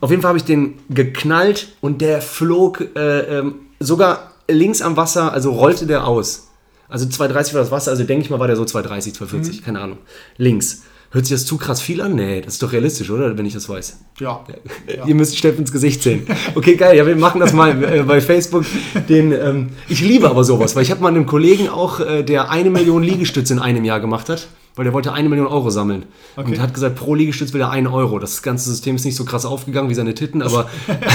[0.00, 4.96] Auf jeden Fall habe ich den geknallt und der flog äh, ähm, sogar links am
[4.96, 6.48] Wasser, also rollte der aus.
[6.88, 9.80] Also 230 war das Wasser, also denke ich mal, war der so 230, 240, keine
[9.80, 9.98] Ahnung.
[10.36, 10.82] Links.
[11.12, 12.14] Hört sich das zu krass viel an?
[12.14, 13.36] Nee, das ist doch realistisch, oder?
[13.36, 13.98] Wenn ich das weiß.
[14.20, 14.44] Ja.
[14.86, 15.06] Ja.
[15.06, 16.24] Ihr müsst Steff ins Gesicht sehen.
[16.54, 16.96] Okay, geil.
[16.96, 18.64] Ja, wir machen das mal äh, bei Facebook.
[19.08, 22.50] Den, ähm, ich liebe aber sowas, weil ich habe mal einen Kollegen auch, äh, der
[22.50, 26.04] eine Million Liegestütze in einem Jahr gemacht hat, weil der wollte eine Million Euro sammeln.
[26.36, 26.52] Okay.
[26.52, 28.20] Und hat gesagt, pro Liegestütz will er einen Euro.
[28.20, 30.70] Das ganze System ist nicht so krass aufgegangen wie seine Titten, aber,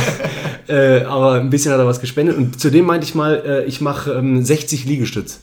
[0.68, 2.36] äh, aber ein bisschen hat er was gespendet.
[2.36, 5.40] Und zudem meinte ich mal, äh, ich mache ähm, 60 Liegestütz.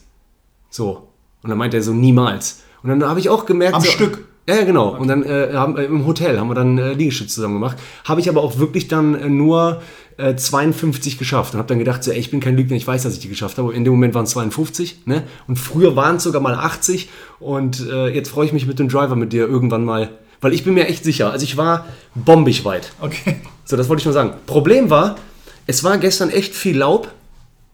[0.69, 1.07] So.
[1.41, 2.61] Und dann meinte er so, niemals.
[2.83, 3.75] Und dann habe ich auch gemerkt...
[3.75, 4.25] Am so, Stück?
[4.47, 4.89] Ja, ja, genau.
[4.97, 7.77] Und dann äh, haben, äh, im Hotel haben wir dann äh, Liegestütz zusammen gemacht.
[8.03, 9.81] Habe ich aber auch wirklich dann äh, nur
[10.17, 13.03] äh, 52 geschafft und habe dann gedacht, so, ey, ich bin kein Lügner, ich weiß,
[13.03, 13.73] dass ich die geschafft habe.
[13.73, 15.23] In dem Moment waren es 52, ne?
[15.47, 18.89] Und früher waren es sogar mal 80 und äh, jetzt freue ich mich mit dem
[18.89, 20.09] Driver mit dir irgendwann mal,
[20.41, 21.31] weil ich bin mir echt sicher.
[21.31, 22.91] Also ich war bombig weit.
[22.99, 23.37] Okay.
[23.65, 24.33] So, das wollte ich nur sagen.
[24.45, 25.15] Problem war,
[25.67, 27.09] es war gestern echt viel Laub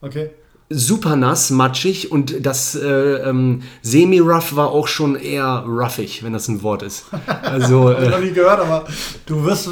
[0.02, 0.30] Okay.
[0.72, 6.48] Super nass, matschig und das äh, ähm, Semi-Rough war auch schon eher roughig, wenn das
[6.48, 7.06] ein Wort ist.
[7.42, 8.86] Also, Hab ich äh, noch nie gehört, aber
[9.26, 9.72] du wirst, äh,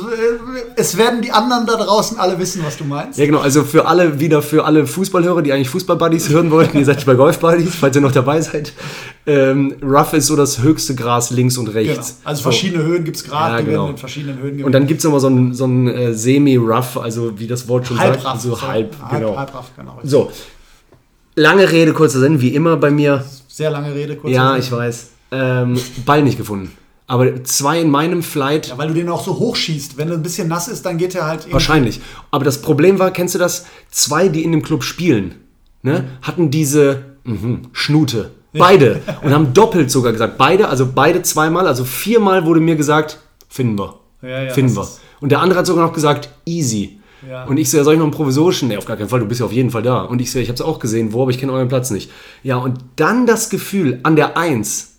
[0.76, 3.20] es werden die anderen da draußen alle wissen, was du meinst.
[3.20, 6.86] ja genau, also für alle, wieder für alle Fußballhörer, die eigentlich Fußball-Buddies hören wollten, ihr
[6.86, 8.74] seid bei Golf-Buddies, falls ihr noch dabei seid.
[9.28, 11.78] Ähm, rough ist so das höchste Gras links und Genau.
[11.78, 12.22] rechts.
[12.24, 12.44] Also so.
[12.50, 13.90] verschiedene Höhen gibt es gerade, Ja, genau.
[13.90, 17.38] in verschiedenen Höhen Und dann gibt es nochmal so ein, so ein äh, Semi-Rough, also
[17.38, 18.10] wie das Wort schon sagt.
[18.26, 18.42] halbraff.
[18.42, 19.38] So halb, genau.
[19.38, 20.00] Halbraff, genau.
[20.04, 20.32] So,
[21.38, 23.24] lange Rede, kurzer Sinn, wie immer bei mir.
[23.48, 24.34] Sehr lange Rede, kurz.
[24.34, 25.12] Ja, ich weiß.
[25.32, 26.72] Ähm, Ball nicht gefunden.
[27.10, 29.98] Aber zwei in meinem Flight Ja, weil du den auch so hochschießt.
[29.98, 32.02] Wenn er ein bisschen nass ist, dann geht er halt Wahrscheinlich.
[32.32, 33.66] Aber das Problem war, kennst du das?
[33.90, 35.36] Zwei, die in dem Club spielen,
[35.84, 38.32] ne, hatten diese mhm, Schnute.
[38.52, 39.02] Beide.
[39.22, 40.38] Und haben doppelt sogar gesagt.
[40.38, 44.00] Beide, also beide zweimal, also viermal wurde mir gesagt, finden wir.
[44.22, 44.88] Ja, ja, finden wir.
[45.22, 46.97] Und der andere hat sogar noch gesagt, easy.
[47.28, 47.46] Ja.
[47.46, 48.68] Und ich so, ja, soll ich noch einen provisorischen?
[48.68, 50.02] Nee, auf gar keinen Fall, du bist ja auf jeden Fall da.
[50.02, 52.12] Und ich so, ich habe es auch gesehen, wo, aber ich kenne euren Platz nicht.
[52.44, 54.94] Ja, und dann das Gefühl, an der Eins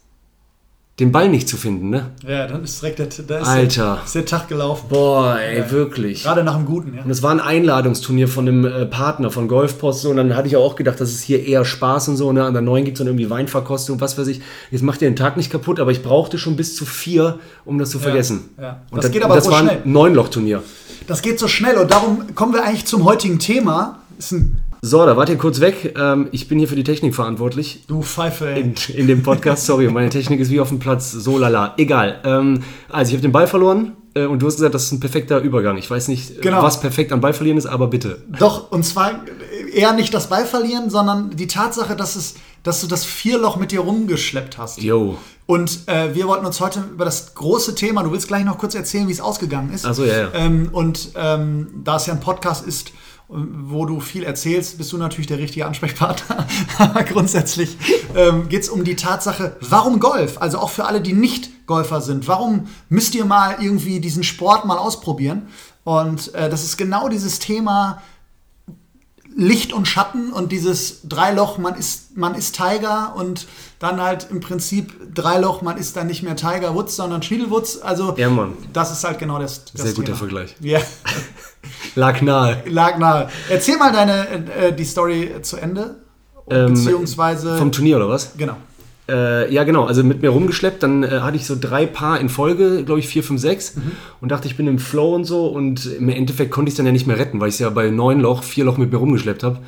[0.98, 2.11] den Ball nicht zu finden, ne?
[2.26, 3.94] Ja, dann ist direkt der, da ist Alter.
[3.94, 4.87] Der, ist der Tag gelaufen.
[4.88, 6.24] Boah, ey, wirklich.
[6.24, 7.04] Gerade nach dem Guten, ja.
[7.04, 10.48] Und es war ein Einladungsturnier von einem äh, Partner von Golfpost so, und dann hatte
[10.48, 12.33] ich auch gedacht, das ist hier eher Spaß und so.
[12.33, 12.42] Ne?
[12.42, 14.40] An der neuen gibt es dann irgendwie Weinverkostung, was weiß ich.
[14.72, 17.78] Jetzt macht ihr den Tag nicht kaputt, aber ich brauchte schon bis zu vier, um
[17.78, 18.48] das zu vergessen.
[18.61, 18.83] ja.
[18.90, 20.64] Und Das geht aber das war ein Neunloch-Turnier.
[21.08, 24.00] Das geht so schnell und darum kommen wir eigentlich zum heutigen Thema.
[24.82, 25.94] So, da wart ihr kurz weg.
[25.98, 27.84] Ähm, ich bin hier für die Technik verantwortlich.
[27.88, 28.60] du Pfeife, ey.
[28.60, 31.72] In, in dem Podcast, sorry, meine Technik ist wie auf dem Platz, so lala.
[31.78, 32.20] Egal.
[32.24, 35.00] Ähm, also, ich habe den Ball verloren äh, und du hast gesagt, das ist ein
[35.00, 35.78] perfekter Übergang.
[35.78, 36.62] Ich weiß nicht, äh, Genau.
[36.62, 38.22] was perfekt am Ball verlieren ist, aber bitte.
[38.38, 39.24] Doch, und zwar,
[39.78, 43.80] eher nicht das Ballverlieren, sondern die Tatsache, dass, es, dass du das Vierloch mit dir
[43.80, 44.82] rumgeschleppt hast.
[44.82, 45.16] Yo.
[45.46, 48.74] Und äh, wir wollten uns heute über das große Thema, du willst gleich noch kurz
[48.74, 49.86] erzählen, wie es ausgegangen ist.
[49.86, 50.34] Ach so, ja, ja.
[50.34, 52.92] Ähm, und ähm, da es ja ein Podcast ist,
[53.28, 56.46] wo du viel erzählst, bist du natürlich der richtige Ansprechpartner.
[56.78, 57.76] Aber grundsätzlich
[58.16, 60.38] ähm, geht es um die Tatsache, warum Golf?
[60.40, 62.26] Also auch für alle, die nicht Golfer sind.
[62.26, 65.48] Warum müsst ihr mal irgendwie diesen Sport mal ausprobieren?
[65.84, 68.02] Und äh, das ist genau dieses Thema
[69.40, 73.46] Licht und Schatten und dieses Dreiloch, man ist, man ist Tiger und
[73.79, 77.81] dann halt im Prinzip Dreiloch, man ist dann nicht mehr Tiger Woods, sondern Schniedel Woods.
[77.81, 78.55] Also Ja, Mann.
[78.72, 80.16] das ist halt genau das, das Sehr guter Thema.
[80.18, 80.57] Vergleich.
[80.59, 80.81] Ja.
[81.94, 82.64] Lag nahe.
[82.66, 83.29] Lag nahe.
[83.48, 86.03] Erzähl mal deine, äh, die Story zu Ende.
[86.51, 87.59] Ähm, beziehungsweise.
[87.59, 88.33] Vom Turnier oder was?
[88.37, 88.57] genau.
[89.08, 89.84] Äh, ja, genau.
[89.84, 90.82] Also mit mir rumgeschleppt.
[90.82, 93.74] Dann äh, hatte ich so drei Paar in Folge, glaube ich, vier, fünf, sechs.
[94.20, 95.46] Und dachte, ich bin im Flow und so.
[95.46, 97.70] Und im Endeffekt konnte ich es dann ja nicht mehr retten, weil ich es ja
[97.70, 99.58] bei neun Loch, vier Loch mit mir rumgeschleppt habe.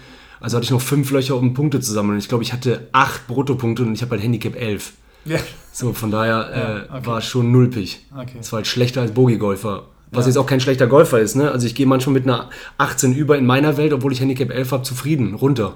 [0.41, 2.19] Also hatte ich noch fünf Löcher, um Punkte zu sammeln.
[2.19, 4.93] Ich glaube, ich hatte acht Bruttopunkte und ich habe halt Handicap 11.
[5.27, 5.39] Ja.
[5.73, 7.07] So, von daher äh, Ja, okay.
[7.07, 8.07] war schon nulpig.
[8.17, 8.39] Okay.
[8.41, 9.85] Es war halt schlechter als Bogi-Golfer.
[10.13, 11.53] Was jetzt auch kein schlechter Golfer ist, ne?
[11.53, 14.73] Also ich gehe manchmal mit einer 18 über in meiner Welt, obwohl ich Handicap 11
[14.73, 15.75] habe, zufrieden, runter.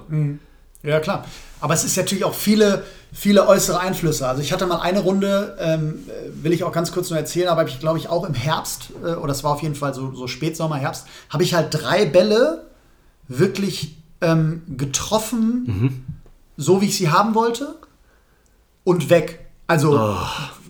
[0.85, 1.25] Ja, klar.
[1.61, 4.27] Aber es ist natürlich auch viele, viele äußere Einflüsse.
[4.27, 7.47] Also ich hatte mal eine Runde, ähm, äh, will ich auch ganz kurz nur erzählen,
[7.47, 10.13] aber ich glaube ich auch im Herbst, äh, oder es war auf jeden Fall so,
[10.13, 12.67] so Spätsommer, Herbst, habe ich halt drei Bälle
[13.27, 16.05] wirklich ähm, getroffen,
[16.57, 17.75] so wie ich sie haben wollte
[18.83, 19.47] und weg.
[19.67, 20.15] Also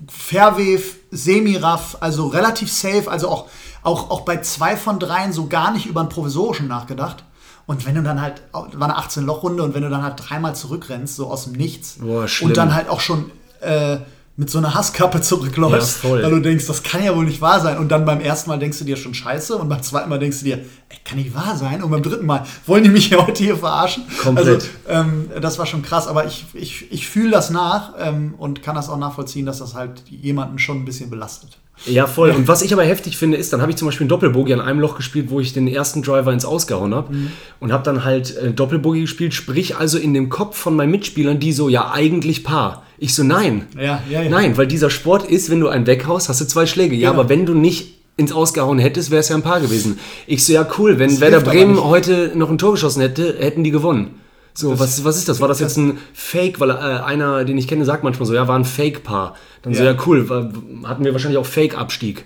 [0.08, 3.50] Fairwave, Semi-Raff, also relativ safe, also auch,
[3.84, 7.24] auch, auch bei zwei von dreien so gar nicht über ein Provisorischen nachgedacht.
[7.68, 11.16] Und wenn du dann halt, war eine 18-Loch-Runde und wenn du dann halt dreimal zurückrennst,
[11.16, 13.98] so aus dem Nichts, Boah, und dann halt auch schon äh,
[14.38, 17.62] mit so einer Hasskappe zurückläufst, Ja, weil du denkst, das kann ja wohl nicht wahr
[17.62, 17.78] sein.
[17.78, 20.40] Und dann beim ersten Mal denkst du dir schon scheiße und beim zweiten Mal denkst
[20.40, 21.82] du dir, ey, kann nicht wahr sein.
[21.82, 24.04] Und beim dritten Mal, wollen die mich heute hier verarschen?
[24.22, 24.70] Komplett.
[24.86, 28.62] Also, ähm, das war schon krass, aber ich, ich, ich fühle das nach ähm, und
[28.62, 31.58] kann das auch nachvollziehen, dass das halt jemanden schon ein bisschen belastet.
[31.86, 32.32] Ja, voll.
[32.32, 34.62] Und was ich aber heftig finde, ist, dann habe ich zum Beispiel einen Doppelbogie an
[34.62, 37.14] einem Loch gespielt, wo ich den ersten Driver ins Ausgehauen habe
[37.60, 41.40] und habe dann halt äh, Doppelbogie gespielt, sprich also in dem Kopf von meinen Mitspielern,
[41.40, 42.84] die so, ja, eigentlich Paar.
[42.98, 43.66] Ich so, nein.
[43.78, 44.30] Ja, ja, ja.
[44.30, 46.96] Nein, weil dieser Sport ist, wenn du einen weghaust, hast du zwei Schläge.
[46.96, 47.20] Ja, Genau.
[47.22, 50.00] aber wenn du nicht ins Ausgehauen hättest, wäre es ja ein Paar gewesen.
[50.26, 53.36] Ich so, ja, cool, wenn Werder hilft aber Bremen heute noch ein Tor geschossen hätte,
[53.40, 54.16] hätten die gewonnen.
[54.58, 55.42] So, was, was ist das?
[55.42, 56.60] War das jetzt ein Fake?
[56.62, 59.36] Weil äh, einer, den ich kenne, sagt manchmal so, ja, war ein Fake-Paar.
[59.62, 59.92] Dann so, Ja.
[59.92, 60.50] ja, cool, war,
[60.86, 62.24] hatten wir wahrscheinlich auch Fake-Abstieg.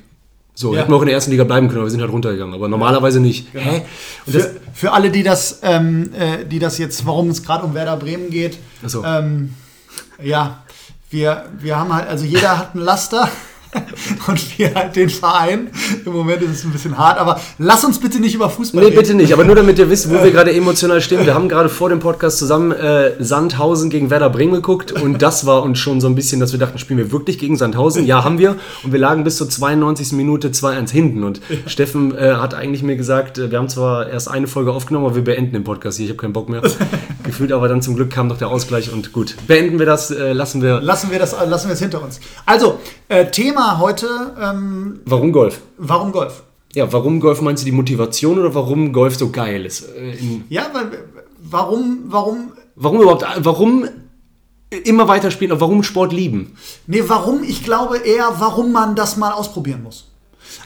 [0.54, 0.82] So, Ja.
[0.82, 2.54] hätten wir auch in der ersten Liga bleiben können, aber wir sind halt runtergegangen.
[2.54, 3.48] Aber normalerweise nicht.
[3.54, 3.82] Hä?
[4.28, 7.66] Und das, Für, für alle, die das, ähm, äh, die das jetzt, warum es gerade
[7.66, 9.04] um Werder Bremen geht, so.
[9.04, 9.54] ähm,
[10.22, 10.64] ja,
[11.10, 13.28] wir, wir haben halt, also jeder hat ein Laster
[14.28, 15.70] und wir halt den Verein.
[16.06, 18.90] Im Moment ist es ein bisschen hart, aber lass uns bitte nicht über Fußball Nee,
[18.90, 19.00] reden.
[19.00, 19.34] bitte nicht.
[19.34, 21.26] Aber nur damit ihr wisst, wo wir gerade emotional stehen.
[21.26, 25.46] Wir haben gerade vor dem Podcast zusammen äh, Sandhausen gegen Werder Bremen geguckt und das
[25.46, 28.06] war uns schon so ein bisschen, dass wir dachten, spielen wir wirklich gegen Sandhausen?
[28.06, 28.56] Ja, haben wir.
[28.84, 30.14] Und wir lagen bis zur 92.
[30.14, 31.24] Minute 2-1 hinten.
[31.24, 35.06] Und Steffen äh, hat eigentlich mir gesagt, äh, wir haben zwar erst eine Folge aufgenommen,
[35.06, 36.06] aber wir beenden den Podcast hier.
[36.06, 36.62] Ich habe keinen Bock mehr.
[37.24, 39.36] Gefühlt aber dann zum Glück kam noch der Ausgleich und gut.
[39.48, 40.82] Beenden wir das, äh, lassen wir.
[40.82, 42.20] Lassen wir das, lassen wir es hinter uns.
[42.46, 43.30] Also, äh,
[43.60, 44.08] Thema heute,
[44.42, 45.60] ähm, Warum Golf?
[45.78, 46.44] warum Golf?
[46.74, 49.82] Ja, warum Golf meinst du die Motivation oder warum Golf so geil ist?
[49.98, 50.16] Äh,
[50.48, 51.04] Ja, weil,
[51.42, 53.86] warum, warum Warum überhaupt, warum
[54.70, 56.56] immer weiter spielen und warum Sport lieben?
[56.88, 57.44] Nee, warum?
[57.44, 60.06] Ich glaube eher, warum man das mal ausprobieren muss.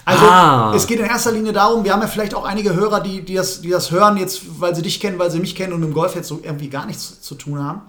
[0.04, 0.72] Also Ah.
[0.76, 3.34] es geht in erster Linie darum, wir haben ja vielleicht auch einige Hörer, die, die,
[3.34, 5.92] das, die das hören, jetzt, weil sie dich kennen, weil sie mich kennen und im
[5.92, 7.82] Golf jetzt so irgendwie gar nichts zu tun haben.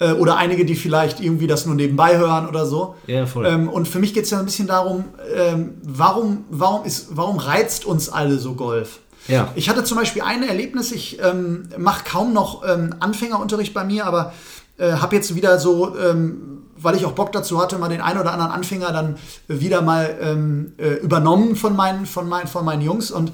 [0.00, 2.94] Äh, Oder einige, die vielleicht irgendwie das nur nebenbei hören oder so.
[3.06, 3.46] Ja, voll.
[3.46, 5.04] Ähm, und für mich geht es ja ein bisschen darum,
[5.36, 9.00] ähm, warum, warum, ist, warum reizt uns alle so Golf?
[9.28, 9.48] Ja.
[9.54, 14.06] Ich hatte zum Beispiel ein Erlebnis, ich ähm, mache kaum noch ähm, Anfängerunterricht bei mir,
[14.06, 14.32] aber
[14.78, 18.18] äh, habe jetzt wieder so, ähm, weil ich auch Bock dazu hatte, mal den einen
[18.18, 19.16] oder anderen Anfänger dann
[19.48, 23.10] wieder mal ähm, äh, übernommen von meinen, von, meinen, von meinen Jungs.
[23.10, 23.32] Und,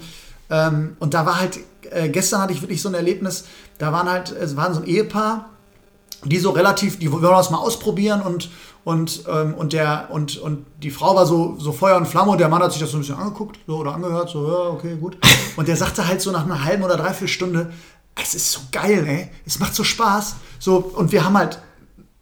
[0.51, 3.45] ähm, und da war halt, äh, gestern hatte ich wirklich so ein Erlebnis,
[3.79, 5.51] da waren halt, es waren so ein Ehepaar,
[6.25, 8.51] die so relativ, die wollen das mal ausprobieren und,
[8.85, 12.39] und, ähm, und, der, und, und die Frau war so, so Feuer und Flamme und
[12.39, 14.97] der Mann hat sich das so ein bisschen angeguckt so, oder angehört, so, ja, okay,
[14.97, 15.19] gut.
[15.57, 17.73] Und der sagte halt so nach einer halben oder dreiviertel Stunde,
[18.15, 20.37] es ist so geil, ey, es macht so Spaß.
[20.59, 21.61] So, und wir haben halt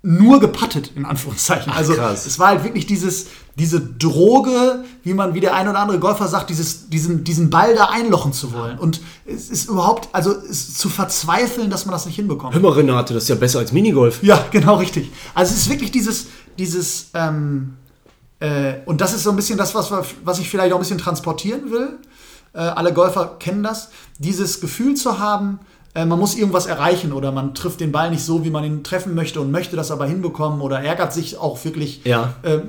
[0.06, 1.72] nur gepattet, in Anführungszeichen.
[1.72, 2.26] also krass.
[2.26, 6.28] es war halt wirklich dieses, diese Droge, wie man, wie der ein oder andere Golfer
[6.28, 8.78] sagt, dieses, diesen, diesen Ball da einlochen zu wollen.
[8.78, 12.52] Und es ist überhaupt, also es ist zu verzweifeln, dass man das nicht hinbekommt.
[12.52, 14.22] Hör mal, Renate, das ist ja besser als Minigolf.
[14.22, 15.10] Ja, genau richtig.
[15.34, 16.26] Also es ist wirklich dieses,
[16.58, 17.78] dieses, ähm,
[18.40, 19.90] äh, und das ist so ein bisschen das, was,
[20.22, 21.98] was ich vielleicht auch ein bisschen transportieren will.
[22.52, 23.88] Äh, alle Golfer kennen das.
[24.18, 25.60] Dieses Gefühl zu haben,
[25.94, 28.82] äh, man muss irgendwas erreichen oder man trifft den Ball nicht so, wie man ihn
[28.82, 32.00] treffen möchte und möchte das aber hinbekommen oder ärgert sich auch wirklich.
[32.04, 32.34] Ja.
[32.42, 32.62] Ähm,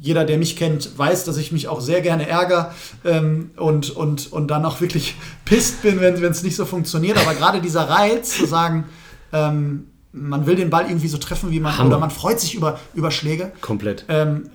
[0.00, 2.72] jeder, der mich kennt, weiß, dass ich mich auch sehr gerne ärgere
[3.04, 7.18] ähm, und, und, und dann auch wirklich pisst bin, wenn es nicht so funktioniert.
[7.18, 8.84] Aber gerade dieser Reiz zu sagen,
[9.32, 11.88] ähm, man will den Ball irgendwie so treffen, wie man, Hammer.
[11.88, 13.52] oder man freut sich über, über Schläge.
[13.60, 14.04] Komplett.
[14.08, 14.50] Ähm,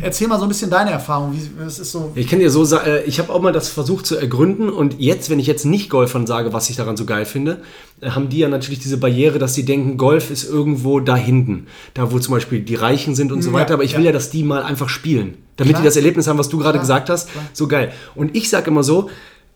[0.00, 1.34] erzähl mal so ein bisschen deine Erfahrung.
[1.34, 2.12] Wie, es ist so.
[2.14, 5.30] Ich kann dir so sagen, ich habe auch mal das versucht zu ergründen und jetzt,
[5.30, 7.60] wenn ich jetzt nicht Golfern sage, was ich daran so geil finde,
[8.00, 11.66] äh, haben die ja natürlich diese Barriere, dass sie denken, Golf ist irgendwo da hinten.
[11.94, 13.74] Da, wo zum Beispiel die Reichen sind und so Ja, weiter.
[13.74, 14.06] Aber ich will ja.
[14.06, 15.36] ja, dass die mal einfach spielen.
[15.56, 15.82] Damit Klar.
[15.82, 17.30] die das Erlebnis haben, was du gerade gesagt hast.
[17.30, 17.44] klar.
[17.52, 17.92] So geil.
[18.14, 19.08] Und ich sage immer so,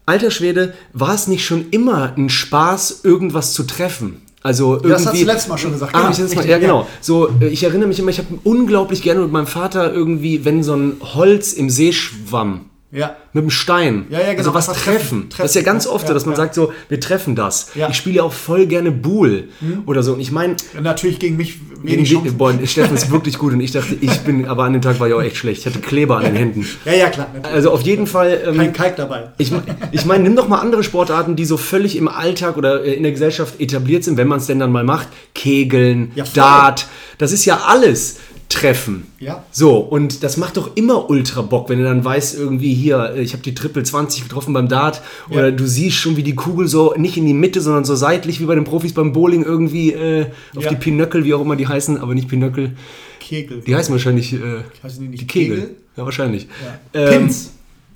[0.06, 4.22] alter Schwede, war es nicht schon immer ein Spaß, irgendwas zu treffen?
[4.42, 4.90] Also irgendwie.
[4.90, 5.94] Das hast du letztes Mal schon gesagt.
[5.94, 6.86] Ah, Genau, ich letztes Mal, ja, genau.
[7.00, 10.62] So, äh, ich erinnere mich immer, ich habe unglaublich gerne mit meinem Vater irgendwie, wenn
[10.62, 12.66] so ein Holz im See schwamm.
[12.90, 13.16] Ja.
[13.34, 14.06] Mit dem Stein.
[14.08, 14.38] Ja, ja, genau.
[14.38, 15.28] Also was treffen.
[15.28, 15.28] treffen.
[15.36, 17.70] Das ist ja ganz oft so, dass man sagt so, wir treffen das.
[17.90, 19.48] Ich spiele ja auch voll gerne Buhl
[19.84, 20.14] oder so.
[20.14, 22.38] Und ich meine, Natürlich gegen mich gegen wenig Chancen.
[22.38, 25.06] boah, Steffen ist wirklich gut und ich dachte, ich bin, aber an dem Tag war
[25.08, 25.60] ich auch echt schlecht.
[25.60, 26.66] Ich hatte Kleber an den Händen.
[26.84, 27.28] Ja, ja, klar.
[27.34, 27.54] natürlich.
[27.54, 28.40] Also auf jeden Fall.
[28.46, 29.32] Ähm, Kein Kalk dabei.
[29.38, 29.52] ich,
[29.92, 33.02] ich meine, nimm doch mal andere Sportarten, die so völlig im Alltag oder äh, in
[33.02, 35.08] der Gesellschaft etabliert sind, wenn man es denn dann mal macht.
[35.34, 36.12] Kegeln.
[36.34, 36.86] Dart,
[37.18, 38.18] das ist ja alles
[38.48, 39.06] Treffen.
[39.20, 39.44] Ja.
[39.50, 43.20] So, und das macht doch immer ultra Bock, wenn du dann weißt, irgendwie hier, äh,
[43.20, 45.50] ich habe die Triple 20 getroffen beim Dart oder Ja.
[45.50, 48.46] du siehst schon, wie die Kugel so nicht in die Mitte, sondern so seitlich wie
[48.46, 50.70] bei den Profis beim Bowling irgendwie äh, auf Ja.
[50.70, 52.72] die Pinöckel, wie auch immer die heißen, aber nicht Pinöckel.
[53.20, 53.60] Kegel.
[53.66, 54.38] Die heißen wahrscheinlich äh,
[54.82, 55.56] Heißen die die Kegel.
[55.58, 55.76] Kegel?
[55.98, 56.48] Ja, wahrscheinlich.
[56.94, 57.00] Ja.
[57.00, 57.50] Ähm, Pins.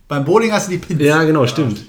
[0.07, 1.01] Beim Bowling hast du die Pins.
[1.01, 1.83] ja, genau, stimmt.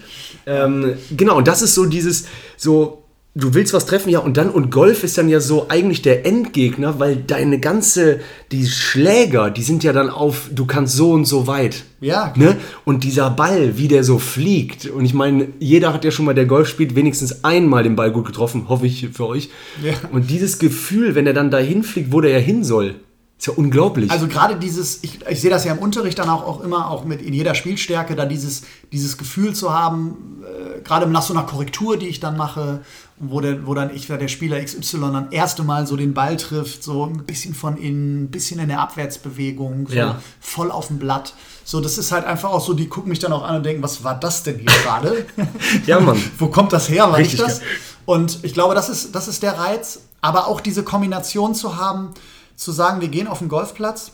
[0.45, 3.02] Ähm, genau, und das ist so dieses, so,
[3.35, 6.25] du willst was treffen, ja, und dann, und Golf ist dann ja so eigentlich der
[6.25, 8.19] Endgegner, weil deine ganze,
[8.51, 11.83] die Schläger, die sind ja dann auf, du kannst so und so weit.
[11.99, 12.53] Ja, klar.
[12.53, 12.57] Ne?
[12.85, 16.35] Und dieser Ball, wie der so fliegt, und ich meine, jeder hat ja schon mal,
[16.35, 19.49] der Golf spielt, wenigstens einmal den Ball gut getroffen, hoffe ich für euch.
[19.83, 19.93] Ja.
[20.11, 22.95] Und dieses Gefühl, wenn er dann dahin fliegt, wo der ja hin soll,
[23.39, 24.11] ist ja unglaublich.
[24.11, 27.03] Also gerade dieses, ich, ich sehe das ja im Unterricht dann auch, auch immer, auch
[27.03, 31.43] mit in jeder Spielstärke, da dieses, dieses Gefühl zu haben, äh, gerade nach so einer
[31.43, 32.81] Korrektur, die ich dann mache,
[33.29, 36.83] wo, der, wo dann ich, der Spieler XY dann erste Mal so den Ball trifft,
[36.83, 40.21] so ein bisschen von innen, ein bisschen in der Abwärtsbewegung, so Ja.
[40.39, 41.33] voll auf dem Blatt.
[41.65, 43.81] So, das ist halt einfach auch so, die gucken mich dann auch an und denken,
[43.83, 45.25] was war das denn hier gerade?
[45.85, 46.21] Ja, Mann.
[46.37, 47.09] Wo kommt das her?
[47.09, 47.59] War Richtig ich das?
[47.59, 47.67] geil.
[48.05, 50.01] Und ich glaube, das ist, das ist der Reiz.
[50.21, 52.09] Aber auch diese Kombination zu haben,
[52.55, 54.11] zu sagen, wir gehen auf den Golfplatz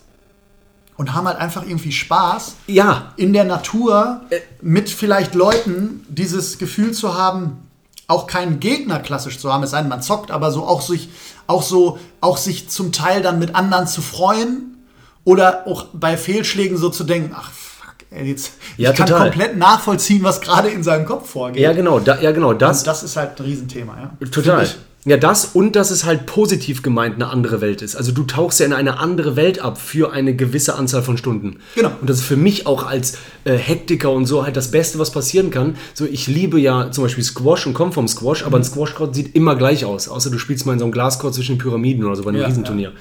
[0.97, 4.21] und haben halt einfach irgendwie Spaß ja, in der Natur
[4.61, 7.57] mit vielleicht Leuten dieses Gefühl zu haben,
[8.09, 11.09] auch keinen Gegner klassisch zu haben, es sei denn, man zockt, aber so auch sich,
[11.47, 14.83] auch so, auch sich zum Teil dann mit anderen zu freuen
[15.23, 19.29] oder auch bei Fehlschlägen so zu denken, ach fuck, ey, jetzt Ja, ich kann total.
[19.29, 21.61] komplett nachvollziehen, was gerade in seinem Kopf vorgeht.
[21.61, 22.79] ja, genau, da, ja, genau, das.
[22.79, 24.27] Und das ist halt ein Riesenthema, ja.
[24.27, 24.67] Total.
[25.05, 27.95] Ja, das und dass es halt positiv gemeint eine andere Welt ist.
[27.95, 31.59] Also du tauchst ja in eine andere Welt ab für eine gewisse Anzahl von Stunden.
[31.75, 31.91] Genau.
[32.01, 35.11] Und das ist für mich auch als äh, Hektiker und so halt das Beste, was
[35.11, 35.77] passieren kann.
[35.93, 38.65] So, ich liebe ja zum Beispiel Squash und komme vom Squash, aber ein Mhm.
[38.65, 40.09] Squash-Court sieht immer gleich aus.
[40.09, 42.41] Außer du spielst mal in so einem Glascourt zwischen den Pyramiden oder so bei einem
[42.41, 42.91] Ja, Riesenturnier.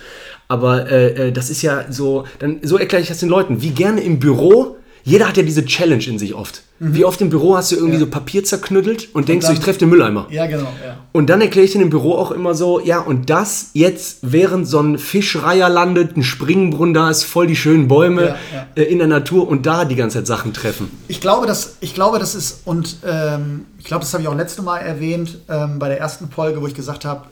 [0.47, 3.61] Aber äh, äh, das ist ja so, dann so erkläre ich das den Leuten.
[3.61, 6.63] Wie gerne im Büro, jeder hat ja diese Challenge in sich oft.
[6.81, 8.01] Wie oft im Büro hast du irgendwie Mhm.
[8.03, 8.07] Ja.
[8.07, 10.27] so Papier zerknüttelt und, denkst dann- ich treffe den Mülleimer.
[10.31, 10.97] Ja, genau, ja.
[11.13, 14.69] Und dann erkläre ich in dem Büro auch immer so, ja, und das jetzt, während
[14.69, 18.67] so ein Fischreiher landet, ein Springbrunnen da ist, voll die schönen Bäume Ja.
[18.77, 20.91] Äh, in der Natur und da die ganze Zeit Sachen treffen.
[21.09, 24.37] Ich glaube, dass, ich glaube, das ist, und ähm, ich glaube, das habe ich auch
[24.37, 27.25] letzte Mal erwähnt, ähm, bei der ersten Folge, wo ich gesagt habe,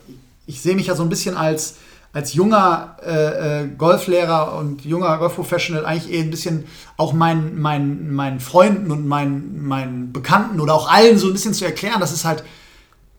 [0.48, 1.76] ich sehe mich ja so ein bisschen als,
[2.16, 6.64] als junger äh, äh, Golflehrer und junger Golfprofessional eigentlich eh ein bisschen
[6.96, 11.52] auch meinen, meinen, meinen Freunden und meinen, meinen Bekannten oder auch allen so ein bisschen
[11.52, 12.42] zu erklären, das ist halt,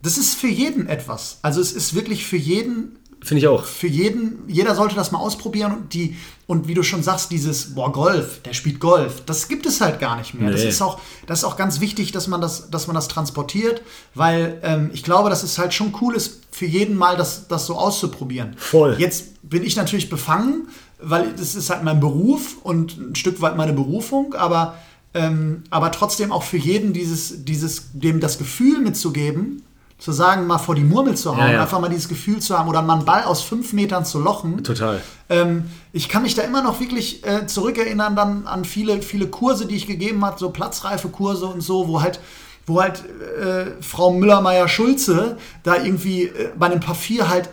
[0.01, 1.37] das ist für jeden etwas.
[1.43, 3.65] Also es ist wirklich für jeden Finde ich auch.
[3.65, 6.15] für jeden, jeder sollte das mal ausprobieren und die,
[6.47, 9.99] und wie du schon sagst, dieses, boah, Golf, der spielt Golf, das gibt es halt
[9.99, 10.49] gar nicht mehr.
[10.51, 10.69] Das Nee.
[10.69, 13.81] ist auch, das ist auch ganz wichtig, dass man das, dass man das transportiert,
[14.15, 17.67] weil ähm, ich glaube, dass es halt schon cool ist, für jeden mal das, das
[17.67, 18.55] so auszuprobieren.
[18.57, 18.95] Voll.
[18.97, 20.67] Jetzt bin ich natürlich befangen,
[20.99, 24.73] weil das ist halt mein Beruf und ein Stück weit meine Berufung, aber,
[25.13, 29.61] ähm, aber trotzdem auch für jeden dieses, dieses, dem das Gefühl mitzugeben,
[29.99, 31.61] zu sagen, mal vor die Murmel zu hauen, Ja, ja.
[31.61, 34.63] einfach mal dieses Gefühl zu haben oder mal einen Ball aus fünf Metern zu lochen.
[34.63, 35.01] Total.
[35.29, 39.67] Ähm, ich kann mich da immer noch wirklich äh, zurückerinnern dann an viele, viele Kurse,
[39.67, 42.19] die ich gegeben habe, so platzreife Kurse und so, wo halt,
[42.67, 43.03] wo halt
[43.41, 47.49] äh, Frau Müller-Meyer-Schulze da irgendwie äh, bei einem Papier halt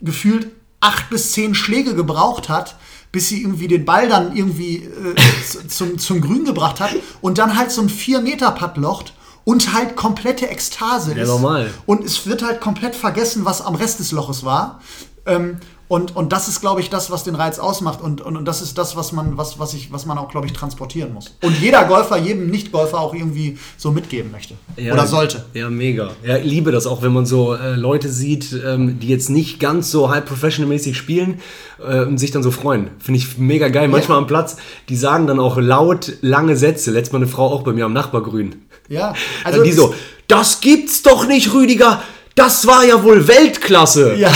[0.00, 0.48] gefühlt
[0.80, 2.76] acht bis zehn Schläge gebraucht hat,
[3.12, 7.56] bis sie irgendwie den Ball dann irgendwie äh, zum, zum Grün gebracht hat und dann
[7.56, 11.28] halt so ein 4-Meter-Putt locht und halt komplette Ekstase Ja, ist.
[11.28, 11.70] normal.
[11.86, 14.80] Und es wird halt komplett vergessen, was am Rest des Loches war.
[15.26, 18.00] Ähm, und, und das ist, glaube ich, das, was den Reiz ausmacht.
[18.00, 20.46] Und, und, und das ist das, was man, was, was, ich, was man auch, glaube
[20.46, 21.36] ich, transportieren muss.
[21.42, 24.54] Und jeder Golfer, jedem Nicht-Golfer auch irgendwie so mitgeben möchte.
[24.76, 25.44] Oder sollte.
[25.52, 26.10] Ja, mega.
[26.24, 29.60] Ja, ich liebe das auch, wenn man so äh, Leute sieht, ähm, die jetzt nicht
[29.60, 31.40] ganz so high professional-mäßig spielen
[31.86, 32.90] äh, und sich dann so freuen.
[32.98, 33.88] Finde ich mega geil.
[33.88, 34.56] Manchmal am Platz,
[34.88, 36.92] die sagen dann auch laut lange Sätze.
[36.92, 38.64] Letztes Mal eine Frau auch bei mir am Nachbargrün.
[38.88, 39.94] Ja, Also die so,
[40.28, 42.02] das gibt's doch nicht, Rüdiger.
[42.34, 44.16] Das war ja wohl Weltklasse.
[44.16, 44.32] Ja,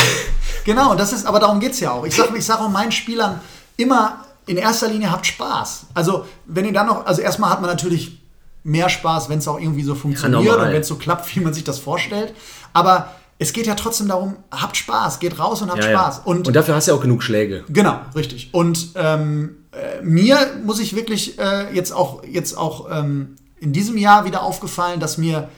[0.68, 2.04] genau, und das ist, aber darum geht es ja auch.
[2.04, 3.40] Ich sage ich sag auch meinen Spielern
[3.76, 5.86] immer, in erster Linie habt Spaß.
[5.94, 8.20] Also, wenn ihr dann noch, also erstmal hat man natürlich
[8.64, 10.66] mehr Spaß, wenn es auch irgendwie so funktioniert normal.
[10.66, 12.34] und wenn es so klappt, wie man sich das vorstellt.
[12.72, 15.98] Aber es geht ja trotzdem darum, habt Spaß, geht raus und habt Ja, ja.
[15.98, 16.20] Spaß.
[16.24, 17.64] Und, dafür hast du ja auch genug Schläge.
[17.68, 18.50] Genau, richtig.
[18.52, 23.96] Und ähm, äh, mir muss ich wirklich äh, jetzt auch, jetzt auch ähm, in diesem
[23.96, 25.48] Jahr wieder aufgefallen, dass mir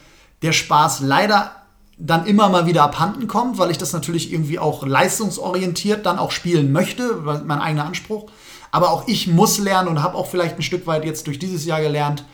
[0.43, 1.53] der Spaß leider
[2.03, 6.31] dann immer mal wieder abhanden kommt, weil ich das natürlich irgendwie auch leistungsorientiert dann auch
[6.31, 8.31] spielen möchte, weil mein eigener Anspruch.
[8.73, 11.65] Aber auch ich muss lernen und habe auch vielleicht ein Stück weit jetzt durch dieses
[11.67, 12.25] Jahr gelernt,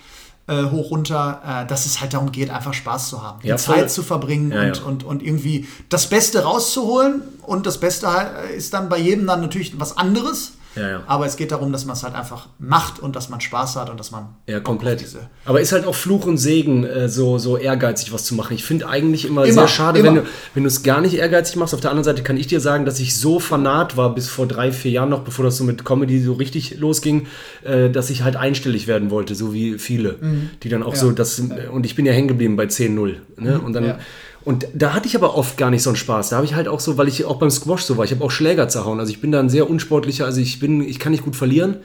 [0.46, 3.62] äh, hoch runter, äh, dass es halt darum geht, einfach Spaß zu haben, Ja, die
[3.62, 3.74] voll.
[3.76, 4.82] Zeit zu verbringen Ja, und, ja.
[4.84, 7.22] und, und irgendwie das Beste rauszuholen.
[7.42, 10.52] Und das Beste äh, ist dann bei jedem dann natürlich was anderes.
[10.76, 11.02] Ja, ja.
[11.06, 13.90] Aber es geht darum, dass man es halt einfach macht und dass man Spaß hat
[13.90, 15.04] und dass man Ja, komplett.
[15.44, 18.54] Aber ist halt auch Fluch und Segen, äh, so, so ehrgeizig was zu machen.
[18.54, 20.22] Ich finde eigentlich immer, Immer, sehr schade, immer.
[20.54, 21.74] wenn du es gar nicht ehrgeizig machst.
[21.74, 24.46] Auf der anderen Seite kann ich dir sagen, dass ich so fanat war bis vor
[24.46, 27.26] drei, vier Jahren noch, bevor das so mit Comedy so richtig losging,
[27.64, 30.16] äh, dass ich halt einstellig werden wollte, so wie viele,
[30.62, 31.40] die dann auch so das
[31.72, 33.14] und ich bin ja hängen geblieben bei 10-0.
[33.38, 33.60] Ne?
[33.60, 33.98] Und dann Ja.
[34.46, 36.28] Und da hatte ich aber oft gar nicht so einen Spaß.
[36.28, 38.22] Da habe ich halt auch so, weil ich auch beim Squash so war, ich habe
[38.22, 39.00] auch Schläger zerhauen.
[39.00, 41.78] Also ich bin da ein sehr unsportlicher, also ich bin, ich kann nicht gut verlieren.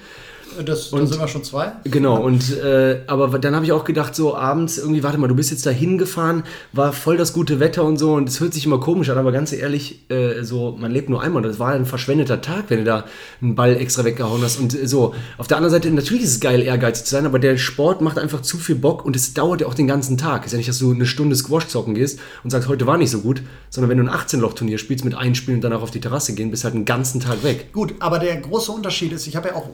[0.65, 1.71] Das, da sind wir schon zwei.
[1.85, 5.35] Genau, und äh, aber dann habe ich auch gedacht, so abends irgendwie, warte mal, du
[5.35, 8.65] bist jetzt da hingefahren, war voll das gute Wetter und so, und es hört sich
[8.65, 11.85] immer komisch an, aber ganz ehrlich, äh, so, man lebt nur einmal, das war ein
[11.85, 13.05] verschwendeter Tag, wenn du da
[13.41, 14.59] einen Ball extra weggehauen hast.
[14.59, 17.39] Und äh, so, auf der anderen Seite, natürlich ist es geil, ehrgeizig zu sein, aber
[17.39, 20.45] der Sport macht einfach zu viel Bock und es dauert ja auch den ganzen Tag.
[20.45, 23.11] ist ja nicht, dass du eine Stunde Squash zocken gehst und sagst, heute war nicht
[23.11, 26.33] so gut, sondern wenn du ein 18-Loch-Turnier spielst mit Einspielen und danach auf die Terrasse
[26.33, 27.71] gehen, bist halt einen ganzen Tag weg.
[27.73, 29.69] Gut, aber der große Unterschied ist, ich habe ja auch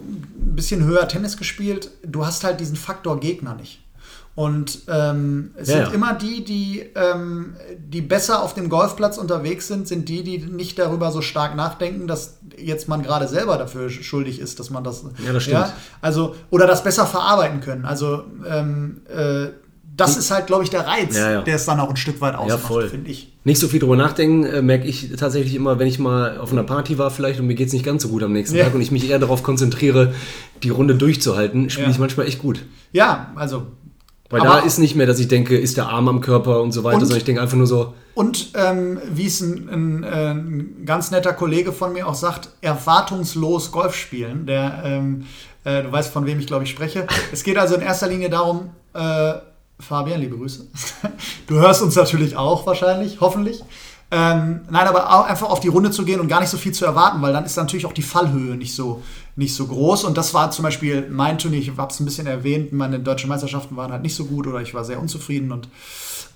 [0.57, 3.81] bisschen höher Tennis gespielt, du hast halt diesen Faktor Gegner nicht.
[4.35, 5.93] Und ähm, es Ja, sind ja.
[5.93, 10.77] immer die, die, ähm, die besser auf dem Golfplatz unterwegs sind, sind die, die nicht
[10.77, 14.83] darüber so stark nachdenken, dass jetzt man gerade selber dafür sch- schuldig ist, dass man
[14.83, 15.05] das.
[15.25, 15.73] Ja, das stimmt.
[16.01, 17.85] also, oder das besser verarbeiten können.
[17.85, 19.47] Also, ähm, äh,
[19.97, 21.41] das ist halt, glaube ich, der Reiz, Ja, ja.
[21.41, 22.87] der es dann auch ein Stück weit ausmacht, voll.
[22.89, 23.33] finde ich.
[23.43, 26.63] Nicht so viel drüber nachdenken, äh, merke ich tatsächlich immer, wenn ich mal auf einer
[26.63, 28.65] Party war vielleicht und mir geht es nicht ganz so gut am nächsten Ja.
[28.65, 30.13] Tag und ich mich eher darauf konzentriere,
[30.63, 31.91] die Runde durchzuhalten, spiele Ja.
[31.93, 32.63] ich manchmal echt gut.
[32.91, 33.63] Ja, also
[34.29, 36.83] Weil da ist nicht mehr, dass ich denke, ist der Arm am Körper und so
[36.83, 40.85] weiter, Und- sondern ich denke einfach nur so, Und ähm, wie es ein, ein, ein
[40.85, 44.45] ganz netter Kollege von mir auch sagt, erwartungslos Golf spielen.
[44.45, 45.25] Der, ähm,
[45.63, 47.07] äh, du weißt, von wem ich glaube ich spreche.
[47.31, 49.33] Es geht also in erster Linie darum, äh,
[49.79, 50.67] Fabian, liebe Grüße.
[51.47, 53.63] Du hörst uns natürlich auch wahrscheinlich, hoffentlich.
[54.09, 56.71] Ähm, nein, aber auch einfach auf die Runde zu gehen und gar nicht so viel
[56.71, 59.03] zu erwarten, weil dann ist natürlich auch die Fallhöhe nicht so,
[59.35, 60.05] nicht so groß.
[60.05, 63.29] Und das war zum Beispiel mein Turnier, ich habe es ein bisschen erwähnt, meine deutschen
[63.29, 65.67] Meisterschaften waren halt nicht so gut oder ich war sehr unzufrieden und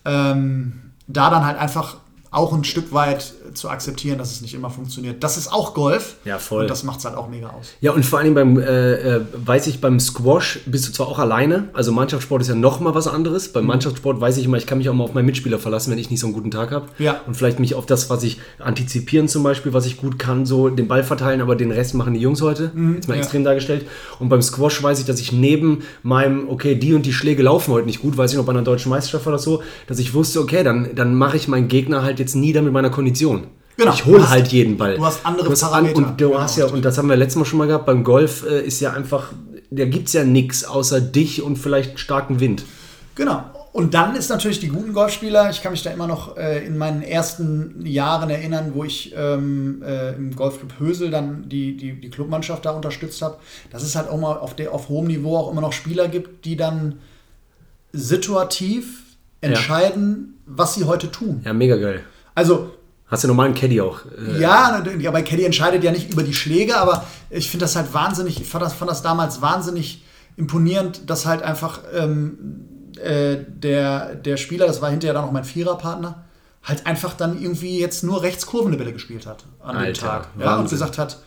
[0.04, 1.98] ähm, da dann halt einfach
[2.32, 5.22] auch ein Stück weit zu akzeptieren, dass es nicht immer funktioniert.
[5.22, 6.16] Das ist auch Golf.
[6.24, 6.62] Ja, voll.
[6.62, 7.68] Und das macht es halt auch mega aus.
[7.82, 11.20] Ja, und vor allem beim, äh, äh, weiß ich, beim Squash bist du zwar auch
[11.20, 13.50] alleine, also Mannschaftssport ist ja noch mal was anderes.
[13.50, 13.54] Mhm.
[13.54, 15.98] Beim Mannschaftssport weiß ich immer, ich kann mich auch mal auf meinen Mitspieler verlassen, wenn
[15.98, 16.86] ich nicht so einen guten Tag habe.
[17.00, 17.20] Ja.
[17.28, 20.70] Und vielleicht mich auf das, was ich antizipieren zum Beispiel, was ich gut kann, so
[20.70, 22.64] den Ball verteilen, aber den Rest machen die Jungs heute.
[22.64, 23.16] Jetzt mal Mhm, ja.
[23.16, 23.86] extrem dargestellt.
[24.20, 27.74] Und beim Squash weiß ich, dass ich neben meinem, okay, die und die Schläge laufen
[27.74, 30.40] heute nicht gut, weiß ich noch bei einer deutschen Meisterschaft oder so, dass ich wusste,
[30.40, 33.48] okay, dann, dann mache ich meinen Gegner halt jetzt nieder mit meiner Kondition.
[33.78, 33.94] Genau.
[33.94, 34.96] Ich hole Du hast- halt jeden Ball.
[34.96, 35.98] du hast andere an, Parameter.
[35.98, 38.04] Und du Genau, hast ja, und das haben wir letztes Mal schon mal gehabt, beim
[38.04, 39.32] Golf äh, ist ja einfach,
[39.72, 42.64] da gibt es ja nichts außer dich und vielleicht starken Wind.
[43.16, 43.44] Genau.
[43.74, 46.78] Und dann ist natürlich die guten Golfspieler, ich kann mich da immer noch äh, in
[46.78, 52.10] meinen ersten Jahren erinnern, wo ich ähm, äh, im Golfclub Hösel dann die, die, die
[52.10, 53.38] Clubmannschaft da unterstützt habe,
[53.72, 56.44] dass es halt auch mal auf, der, auf hohem Niveau auch immer noch Spieler gibt,
[56.44, 56.96] die dann
[57.94, 59.04] situativ
[59.42, 61.42] entscheiden, was sie heute tun.
[61.46, 62.02] Ja, mega geil.
[62.36, 62.72] Also
[63.08, 64.00] Hast du normal einen Caddy auch.
[64.06, 67.76] Äh, Ja, ja, bei Caddy entscheidet ja nicht über die Schläge, aber ich finde das
[67.76, 70.06] halt wahnsinnig, ich fand das, fand das damals wahnsinnig
[70.38, 72.38] imponierend, dass halt einfach ähm,
[73.04, 76.24] äh, der, der Spieler, das war hinterher dann auch mein Viererpartner,
[76.64, 80.28] halt einfach dann irgendwie jetzt nur rechts kurvende Bälle gespielt hat an dem Alter, Tag.
[80.40, 81.18] Ja, und gesagt hat,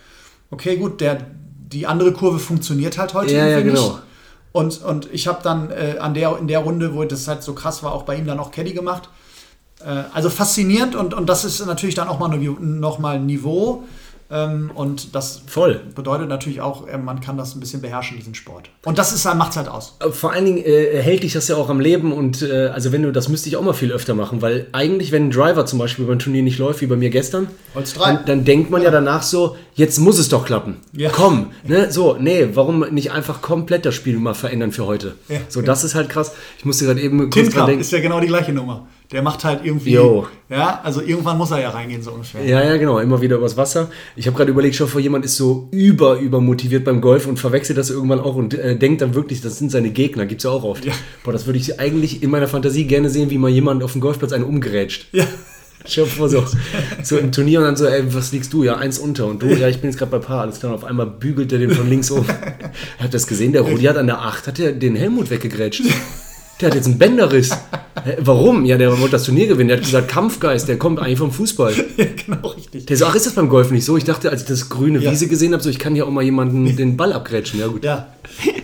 [0.50, 1.18] okay, gut, der,
[1.68, 3.72] die andere Kurve funktioniert halt heute Ja, ja, genau.
[3.72, 3.98] nicht.
[4.52, 7.54] Und, und ich habe dann äh, an der, in der Runde, wo das halt so
[7.54, 9.08] krass war, auch bei ihm dann auch Caddy gemacht.
[9.80, 13.84] Äh, also faszinierend und, und das ist natürlich dann auch mal noch mal Niveau.
[14.30, 15.80] Ähm, und das Voll.
[15.94, 18.70] bedeutet natürlich auch, äh, man kann das ein bisschen beherrschen, diesen Sport.
[18.84, 19.96] Und das ist macht es halt aus.
[20.12, 23.02] Vor allen Dingen äh, hält dich das ja auch am Leben und äh, also wenn
[23.02, 25.78] du, das müsste ich auch mal viel öfter machen, weil eigentlich, wenn ein Driver zum
[25.78, 28.86] Beispiel beim Turnier nicht läuft, wie bei mir gestern, dann, dann, denkt man ja.
[28.86, 28.92] ja.
[28.92, 30.78] danach so, jetzt muss es doch klappen.
[30.92, 31.10] Ja.
[31.10, 31.92] Komm, ne?
[31.92, 35.14] So, nee, warum nicht einfach komplett das Spiel mal verändern für heute?
[35.28, 35.40] Ja.
[35.48, 36.32] So, das ist halt krass.
[36.58, 37.82] Ich musste gerade eben kurz dran denken.
[37.82, 38.86] ist ja genau die gleiche Nummer.
[39.14, 39.92] Der macht halt irgendwie.
[39.92, 40.26] Yo.
[40.50, 42.44] Ja, also irgendwann muss er ja reingehen, so ungefähr.
[42.44, 42.98] Ja, ja, genau.
[42.98, 43.88] Immer wieder übers Wasser.
[44.16, 47.38] Ich habe gerade überlegt, schon vor jemand ist so über, über motiviert beim Golf und
[47.38, 50.26] verwechselt das irgendwann auch und äh, denkt dann wirklich, das sind seine Gegner.
[50.26, 50.84] Gibt es ja auch oft.
[50.84, 50.92] Ja.
[51.22, 54.00] Boah, das würde ich eigentlich in meiner Fantasie gerne sehen, wie mal jemand auf dem
[54.00, 55.06] Golfplatz einen umgerätscht.
[55.12, 55.28] Ja.
[55.86, 56.44] Ich hab vor so,
[57.04, 58.64] so im Turnier und dann so, ey, was liegst du?
[58.64, 59.26] Ja, eins unter.
[59.26, 60.40] Und du, ja, ich bin jetzt gerade bei Paar.
[60.40, 60.72] Alles klar.
[60.72, 62.26] Und auf einmal bügelt er den von links um.
[62.98, 65.84] er hat das gesehen, der Rudi hat an der 8, hat er den Helmut weggegrätscht.
[66.64, 67.50] Der hat jetzt einen Bänderriss.
[68.20, 68.64] Warum?
[68.64, 69.68] Ja, der wollte das Turnier gewinnen.
[69.68, 71.74] Der hat gesagt, Kampfgeist, der kommt eigentlich vom Fußball.
[71.96, 72.86] Ja, genau, richtig.
[72.86, 73.98] Der so, ach, ist das beim Golf nicht so?
[73.98, 75.10] Ich dachte, als ich das grüne ja.
[75.12, 77.60] Wiese gesehen habe, so, ich kann hier auch mal jemanden den Ball abgrätschen.
[77.60, 77.84] Ja, gut.
[77.84, 78.06] Ja,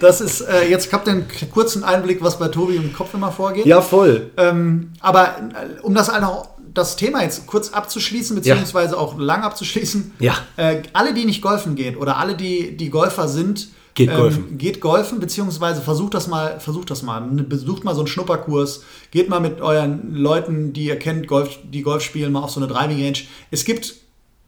[0.01, 3.33] das ist, äh, jetzt habt ihr einen kurzen Einblick, was bei Tobi im Kopf immer
[3.33, 3.67] vorgeht.
[3.67, 4.31] Ja, voll.
[4.39, 10.13] Ähm, aber äh, um das auch das Thema jetzt kurz abzuschließen, beziehungsweise auch lang abzuschließen.
[10.21, 10.37] Ja.
[10.57, 14.47] Äh, alle, die nicht golfen gehen oder alle, die, die Golfer sind, Geht ähm, golfen.
[14.51, 17.21] Ähm, geht golfen, beziehungsweise versucht das mal, versucht das mal.
[17.21, 18.85] Besucht mal so einen Schnupperkurs.
[19.11, 22.61] Geht mal mit euren Leuten, die ihr kennt, Golf, die Golf spielen, mal auf so
[22.61, 23.19] eine Driving Range.
[23.51, 23.95] Es gibt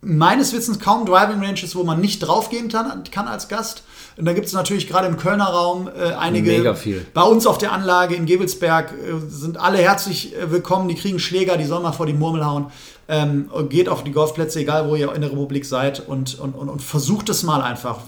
[0.03, 3.85] meines Wissens kaum Driving Ranges, wo man nicht draufgehen kann, kann als Gast.
[4.17, 6.51] Und da gibt es natürlich gerade im Kölner Raum äh, einige.
[6.51, 7.07] Mega viel.
[7.15, 10.89] Bei uns auf der Anlage in Gewelsberg äh, sind alle herzlich äh, willkommen.
[10.89, 12.67] Die kriegen Schläger, die sollen mal vor die Murmel hauen.
[13.09, 16.69] Ähm, geht auf die Golfplätze, egal wo ihr in der Republik seid, und, und, und,
[16.69, 17.99] und versucht es mal einfach.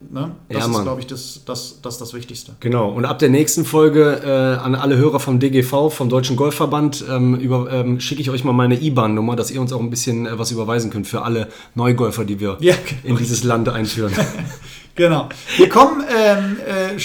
[0.00, 0.36] Ne?
[0.48, 2.52] Das ja, ist, glaube ich, das, das, das, das Wichtigste.
[2.60, 2.90] Genau.
[2.90, 7.68] Und ab der nächsten Folge äh, an alle Hörer vom DGV, vom Deutschen Golfverband, ähm,
[7.70, 10.52] ähm, schicke ich euch mal meine IBAN-Nummer, dass ihr uns auch ein bisschen äh, was
[10.52, 14.12] überweisen könnt für alle Neugolfer, die wir ja, in dieses Land einführen.
[14.94, 15.28] genau.
[15.56, 16.04] Wir kommen.
[16.08, 16.96] Ähm, äh,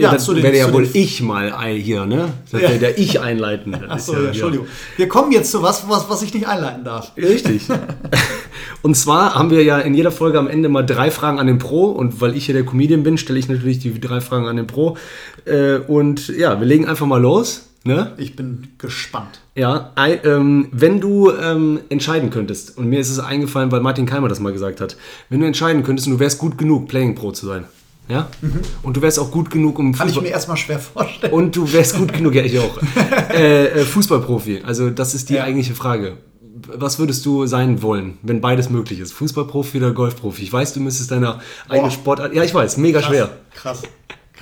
[0.00, 2.32] ja, das werde ja wohl ich mal hier, ne?
[2.50, 2.68] Das ja.
[2.70, 3.74] der ich einleiten.
[3.88, 4.66] Achso, ja, Entschuldigung.
[4.96, 7.12] Wir kommen jetzt zu was, was, was ich nicht einleiten darf.
[7.16, 7.62] Richtig.
[8.82, 11.58] und zwar haben wir ja in jeder Folge am Ende mal drei Fragen an den
[11.58, 11.86] Pro.
[11.86, 14.66] Und weil ich hier der Comedian bin, stelle ich natürlich die drei Fragen an den
[14.66, 14.96] Pro.
[15.44, 17.66] Äh, und ja, wir legen einfach mal los.
[17.82, 18.12] Ne?
[18.18, 19.40] Ich bin gespannt.
[19.54, 24.28] Ja, ähm, wenn du ähm, entscheiden könntest, und mir ist es eingefallen, weil Martin Keimer
[24.28, 24.96] das mal gesagt hat,
[25.30, 27.64] wenn du entscheiden könntest und du wärst gut genug, Playing Pro zu sein,
[28.06, 28.28] ja?
[28.42, 28.60] Mhm.
[28.82, 31.32] Und du wärst auch gut genug, um Kann Fußball ich mir erstmal schwer vorstellen.
[31.32, 32.78] Und du wärst gut genug, ja, ich auch.
[33.30, 34.60] äh, äh, Fußballprofi.
[34.66, 35.44] Also, das ist die ja.
[35.44, 36.18] eigentliche Frage.
[36.66, 39.12] Was würdest du sein wollen, wenn beides möglich ist?
[39.12, 40.42] Fußballprofi oder Golfprofi?
[40.42, 42.34] Ich weiß, du müsstest deine eigene Sportart.
[42.34, 43.30] Ja, ich weiß, mega krass, schwer.
[43.54, 43.82] Krass.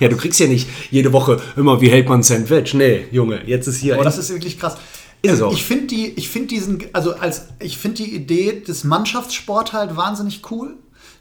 [0.01, 2.75] Ja, du kriegst ja nicht jede Woche immer, wie hält man ein Sandwich?
[2.75, 3.99] Nee, Junge, jetzt ist hier.
[3.99, 4.77] Oh, das ist wirklich krass.
[5.23, 5.53] Ist es auch.
[5.53, 9.97] Ich finde die, ich finde diesen, also als, ich finde die Idee des Mannschaftssport halt
[9.97, 10.75] wahnsinnig cool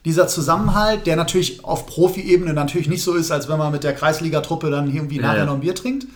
[0.06, 3.94] dieser Zusammenhalt, der natürlich auf Profi-Ebene natürlich nicht so ist, als wenn man mit der
[3.94, 5.46] Kreisligatruppe dann irgendwie nachher ja.
[5.46, 6.08] noch ein Bier trinkt.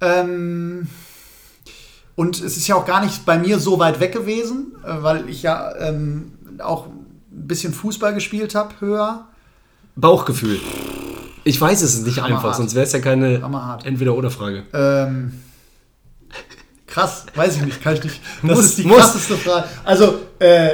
[0.00, 0.86] Ähm,
[2.18, 5.28] und es ist ja auch gar nicht bei mir so weit weg gewesen, äh, weil
[5.28, 9.28] ich ja ähm, auch ein bisschen Fußball gespielt habe, höher.
[9.94, 10.58] Bauchgefühl.
[11.44, 12.44] Ich weiß es nicht Hammerhart.
[12.44, 13.40] einfach, sonst wäre es ja keine
[13.84, 14.64] Entweder-Oder-Frage.
[14.72, 15.34] Ähm,
[16.88, 18.20] krass, weiß ich nicht, kann ich nicht.
[18.42, 19.68] Das muss, ist die krasseste Frage.
[19.84, 20.70] Also, äh,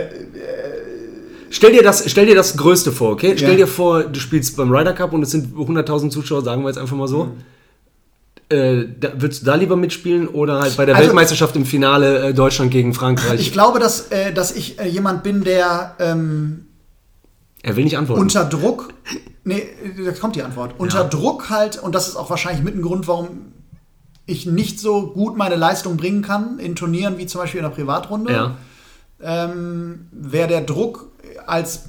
[1.50, 3.34] Stell dir, das, stell dir das Größte vor, okay?
[3.36, 3.56] Stell ja.
[3.56, 6.78] dir vor, du spielst beim Ryder Cup und es sind 100.000 Zuschauer, sagen wir jetzt
[6.78, 7.26] einfach mal so.
[7.26, 7.32] Mhm.
[8.50, 12.28] Äh, da, würdest du da lieber mitspielen oder halt bei der also, Weltmeisterschaft im Finale
[12.28, 13.40] äh, Deutschland gegen Frankreich?
[13.40, 15.94] Ich glaube, dass, äh, dass ich äh, jemand bin, der.
[15.98, 16.66] Ähm,
[17.62, 18.20] er will nicht antworten.
[18.20, 18.92] Unter Druck.
[19.44, 19.66] Nee,
[20.02, 20.74] jetzt kommt die Antwort.
[20.78, 21.08] Unter ja.
[21.08, 23.52] Druck halt, und das ist auch wahrscheinlich mit ein Grund, warum
[24.26, 27.74] ich nicht so gut meine Leistung bringen kann in Turnieren wie zum Beispiel in der
[27.74, 28.32] Privatrunde.
[28.32, 28.56] Ja.
[29.22, 31.10] Ähm, Wäre der Druck
[31.46, 31.84] als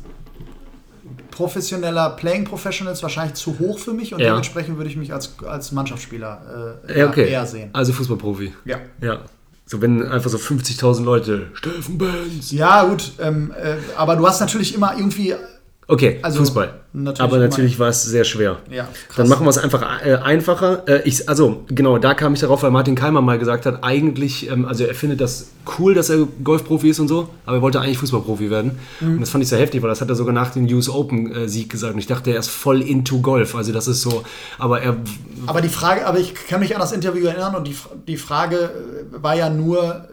[1.35, 4.29] professioneller Playing Professionals wahrscheinlich zu hoch für mich und ja.
[4.29, 7.29] dementsprechend würde ich mich als, als Mannschaftsspieler äh, ja, okay.
[7.29, 7.69] eher sehen.
[7.73, 8.53] Also Fußballprofi.
[8.63, 8.79] Ja.
[9.01, 9.19] Ja.
[9.65, 12.51] So, wenn einfach so 50.000 Leute, Steffen Benz.
[12.51, 15.35] Ja, gut, ähm, äh, aber du hast natürlich immer irgendwie
[15.87, 16.73] Okay, also Fußball.
[16.93, 18.57] Natürlich Aber natürlich war es sehr schwer.
[18.71, 19.17] Ja, krass.
[19.17, 20.87] Dann machen wir es einfach äh, einfacher.
[20.87, 24.49] Äh, ich, also, genau, da kam ich darauf, weil Martin Keimer mal gesagt hat, eigentlich,
[24.49, 27.81] ähm, also er findet das cool, dass er Golfprofi ist und so, aber er wollte
[27.81, 28.79] eigentlich Fußballprofi werden.
[28.99, 29.15] Mhm.
[29.15, 31.65] Und das fand ich sehr heftig, weil das hat er sogar nach dem US Open-Sieg
[31.65, 31.93] äh, gesagt.
[31.93, 33.53] Und ich dachte, er ist voll into Golf.
[33.55, 34.23] Also, das ist so,
[34.57, 34.95] aber er.
[35.45, 37.75] Aber die Frage, aber ich kann mich an das Interview erinnern und die,
[38.07, 40.07] die Frage äh, war ja nur,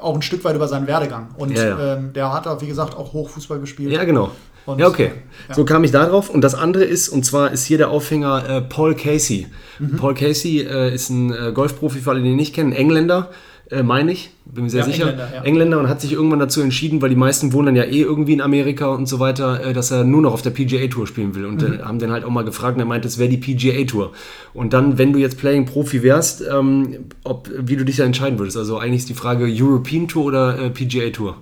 [0.00, 1.28] auch ein Stück weit über seinen Werdegang.
[1.36, 1.94] Und ja, ja.
[1.94, 3.92] Ähm, der hat, wie gesagt, auch Hochfußball gespielt.
[3.92, 4.32] Ja, genau.
[4.66, 5.10] Und, Ja, okay.
[5.48, 5.54] Ja.
[5.54, 6.30] So kam ich da drauf.
[6.30, 9.46] Und das andere ist, und zwar ist hier der Aufhänger äh, Paul Casey.
[9.78, 9.96] Mhm.
[9.96, 13.30] Paul Casey äh, ist ein äh, Golfprofi, für alle, die ihn nicht kennen, Engländer,
[13.70, 15.08] äh, meine ich, bin mir sehr Ja, sicher.
[15.08, 15.82] Engländer, Engländer, ja.
[15.82, 18.42] und hat sich irgendwann dazu entschieden, weil die meisten wohnen dann ja eh irgendwie in
[18.42, 21.46] Amerika und so weiter, äh, dass er nur noch auf der PGA Tour spielen will.
[21.46, 21.74] Und Mhm.
[21.74, 24.12] äh, haben den halt auch mal gefragt und er meinte, es wäre die PGA Tour.
[24.52, 28.38] Und dann, wenn du jetzt Playing Profi wärst, ähm, ob, wie du dich da entscheiden
[28.38, 28.58] würdest.
[28.58, 31.36] Also eigentlich ist die Frage European Tour oder äh, PGA Tour.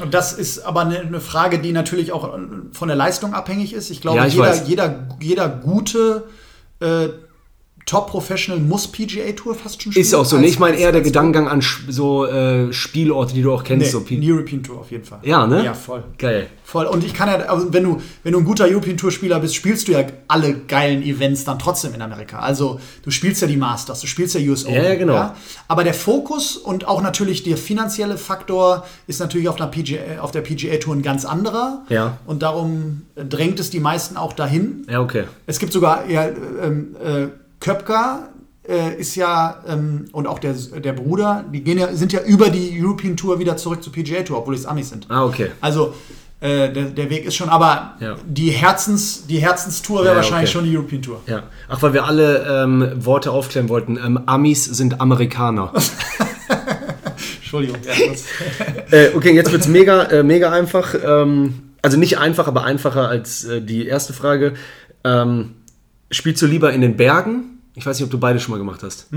[0.00, 2.40] Und das ist aber eine, Frage, die natürlich auch äh,
[2.72, 3.90] von der Leistung abhängig ist.
[3.90, 4.68] Ich glaube, Ja, ich jeder, weiß.
[4.68, 6.24] jeder, jeder gute
[6.80, 7.08] äh,
[7.86, 10.02] Top-Professional muss PGA Tour fast schon spielen.
[10.04, 10.36] Ist auch so.
[10.36, 13.62] als- Nee, ich meine eher der als- Gedankengang an so äh, Spielorte, die du auch
[13.62, 13.86] kennst.
[13.86, 15.18] Nee, so European Tour auf jeden Fall.
[15.22, 15.64] Ja, ne?
[15.64, 16.02] Ja, voll.
[16.18, 16.46] Geil.
[16.64, 16.86] Voll.
[16.86, 19.54] Und ich kann ja, also wenn du, wenn du ein guter European Tour Spieler bist,
[19.54, 22.38] spielst du ja alle geilen Events dann trotzdem in Amerika.
[22.38, 24.74] Also du spielst ja die Masters, du spielst ja US Open.
[24.82, 25.32] ja, genau.
[25.68, 30.30] Aber der Fokus und auch natürlich der finanzielle Faktor ist natürlich auf der PGA, auf
[30.30, 31.82] der PGA Tour ein ganz anderer.
[31.90, 32.16] Ja.
[32.26, 34.86] Und darum drängt es die meisten auch dahin.
[34.90, 35.24] Ja, okay.
[35.46, 36.28] Es gibt sogar ja,
[36.62, 37.26] ähm, äh,
[37.64, 38.28] Köpker
[38.68, 42.50] äh, ist ja ähm, und auch der, der Bruder, die gehen ja, sind ja über
[42.50, 45.06] die European Tour wieder zurück zur PGA Tour, obwohl es Amis sind.
[45.08, 45.50] Ah, okay.
[45.62, 45.94] Also
[46.40, 48.16] äh, der, der Weg ist schon, aber Ja.
[48.26, 50.58] die, Herzens, die Herzenstour wäre Ja, wahrscheinlich okay.
[50.58, 51.20] schon die European Tour.
[51.26, 51.44] Ja.
[51.70, 53.96] Ach, weil wir alle ähm, Worte aufklären wollten.
[53.96, 55.72] Ähm, Amis sind Amerikaner.
[57.36, 57.78] Entschuldigung.
[58.90, 60.94] Äh, okay, jetzt wird's mega, äh, mega einfach.
[61.02, 64.54] Ähm, also nicht einfach, aber einfacher als äh, die erste Frage.
[65.02, 65.54] Ähm,
[66.10, 67.53] spielst du lieber in den Bergen?
[67.76, 69.08] Ich weiß nicht, ob du beide schon mal gemacht hast.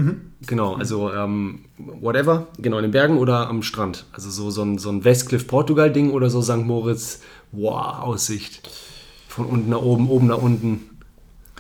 [0.48, 4.06] Genau, also ähm, whatever, genau in den Bergen oder am Strand.
[4.12, 6.58] Also so, so ein, so ein Westcliff Portugal-Ding oder so St.
[6.58, 8.68] Moritz, wow, Aussicht.
[9.28, 10.90] Von unten nach oben, oben nach unten.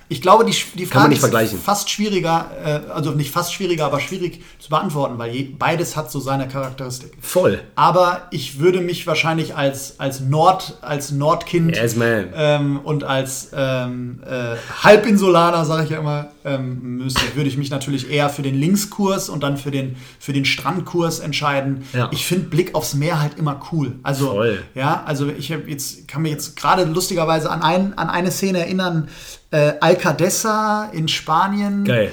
[0.09, 4.43] ich glaube, die, die Frage ist fast schwieriger, äh, also nicht fast schwieriger, aber schwierig
[4.57, 7.11] zu beantworten, weil je, beides hat so seine Charakteristik.
[7.21, 7.61] Voll.
[7.75, 14.23] Aber ich würde mich wahrscheinlich als, als, Nord, als Nordkind Yes, ähm, und als ähm,
[14.25, 18.55] äh, Halbinsulaner, sage ich ja immer, ähm, müsste, würde ich mich natürlich eher für den
[18.55, 21.83] Linkskurs und dann für den, für den Strandkurs entscheiden.
[21.93, 22.09] Ja.
[22.11, 23.99] Ich finde Blick aufs Meer halt immer cool.
[24.01, 24.63] Also, Voll.
[24.73, 29.09] ja, also ich jetzt, kann mich jetzt gerade lustigerweise an, ein, an eine Szene erinnern,
[29.51, 31.83] äh, Alcadesa in Spanien.
[31.83, 32.11] Geil.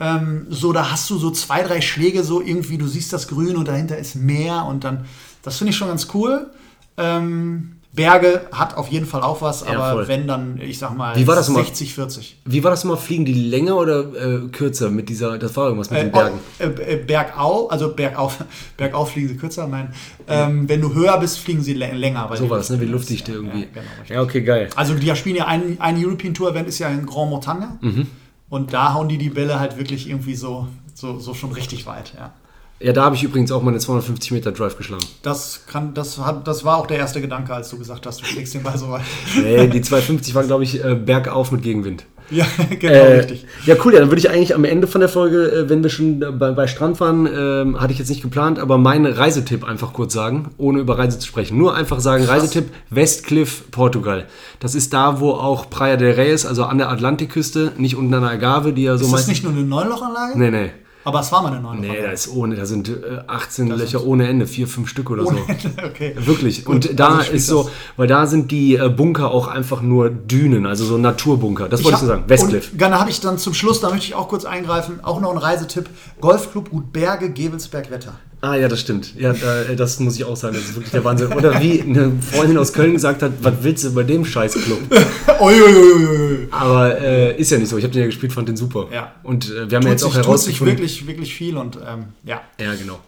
[0.00, 3.56] Ähm, so, da hast du so zwei, drei Schläge, so irgendwie, du siehst das Grün
[3.56, 5.04] und dahinter ist Meer und dann,
[5.42, 6.50] das finde ich schon ganz cool.
[6.96, 10.08] Ähm, Berge hat auf jeden Fall auch was, Ja, aber voll.
[10.08, 11.64] wenn dann, ich sag mal, Wie war das nochmal?
[11.64, 12.36] 60, 40.
[12.44, 13.00] Wie war das nochmal?
[13.00, 16.38] Fliegen die länger oder äh, kürzer mit dieser, das war irgendwas mit Äh, den Bergen?
[16.58, 18.44] äh, äh, bergau, also bergauf,
[18.76, 19.94] bergauf fliegen sie kürzer, nein.
[20.26, 22.28] Ähm, wenn du höher bist, fliegen sie lä- länger.
[22.28, 22.80] weil So das, ne?
[22.80, 23.60] Wie Luft- Luftdichte ja, irgendwie.
[23.60, 23.86] Ja, genau.
[24.08, 24.68] Ja, okay, geil.
[24.76, 28.06] Also die spielen ja ein, ein European Tour Event ist ja in Grand Montagne Mhm.
[28.48, 32.12] und da hauen die die Bälle halt wirklich irgendwie so, so, so schon richtig weit,
[32.16, 32.32] ja.
[32.80, 35.04] Ja, da habe ich übrigens auch meine 250 Meter Drive geschlagen.
[35.22, 38.24] Das, kann, das, hat, das war auch der erste Gedanke, als du gesagt hast, du
[38.26, 39.02] schlägst den Ball so weit.
[39.42, 42.04] Nee, die 250 waren, glaube ich, äh, bergauf mit Gegenwind.
[42.30, 42.46] ja,
[42.80, 43.46] genau, Äh, richtig.
[43.66, 43.92] ja, cool.
[43.94, 46.50] Ja, dann würde ich eigentlich am Ende von der Folge, äh, wenn wir schon bei,
[46.52, 50.50] bei Strand waren, ähm, hatte ich jetzt nicht geplant, aber meinen Reisetipp einfach kurz sagen,
[50.56, 51.56] ohne über Reise zu sprechen.
[51.58, 54.26] Nur einfach sagen, Reisetipp Westcliff, Portugal.
[54.58, 58.12] Das ist da, wo auch Praia del Rey ist, also an der Atlantikküste, nicht unten
[58.14, 60.38] an der Agave, die ja so Ist das meist- nicht nur eine Neunlochanlage?
[60.38, 60.70] Nee, nee.
[61.04, 62.00] Aber es war mal eine Neunlochanlage.
[62.00, 65.24] Nee, da ist ohne, da sind äh, 18 Löcher ohne Ende, vier, fünf Stück oder
[65.24, 65.36] so.
[65.84, 66.14] okay.
[66.16, 66.64] Wirklich.
[66.64, 70.08] Gut, und da also ist so, weil da sind die äh, Bunker auch einfach nur
[70.10, 71.68] Dünen, also so Naturbunker.
[71.68, 72.24] Das wollte ich so sagen.
[72.26, 72.72] Westcliff.
[72.72, 75.30] Und dann habe ich dann zum Schluss, da möchte ich auch kurz eingreifen, auch noch
[75.30, 75.88] ein Reisetipp.
[76.20, 78.14] Golfclub Gut Berge, Gevelsberg Wetter.
[78.44, 79.14] Ah ja, das stimmt.
[79.18, 80.54] Ja, äh, das muss ich auch sagen.
[80.54, 81.32] Das ist wirklich der Wahnsinn.
[81.32, 84.80] Oder wie eine Freundin aus Köln gesagt hat, was willst du bei dem Scheißclub?
[86.50, 87.78] Aber äh, ist ja nicht so.
[87.78, 88.88] Ich habe den ja gespielt, fand den super.
[88.92, 89.14] Ja.
[89.22, 90.76] Und äh, wir haben ja jetzt sich, auch tut sich herausgefunden.
[90.76, 92.42] wirklich, wirklich viel und ähm, ja.
[92.60, 93.00] Ja, genau.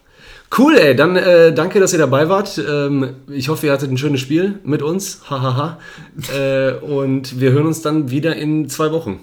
[0.57, 0.95] Cool, ey.
[0.95, 2.59] Dann äh, danke, dass ihr dabei wart.
[2.67, 5.21] Ähm, ich hoffe, ihr hattet ein schönes Spiel mit uns.
[5.29, 5.77] Hahaha.
[6.35, 9.19] äh, und wir hören uns dann wieder in zwei Wochen,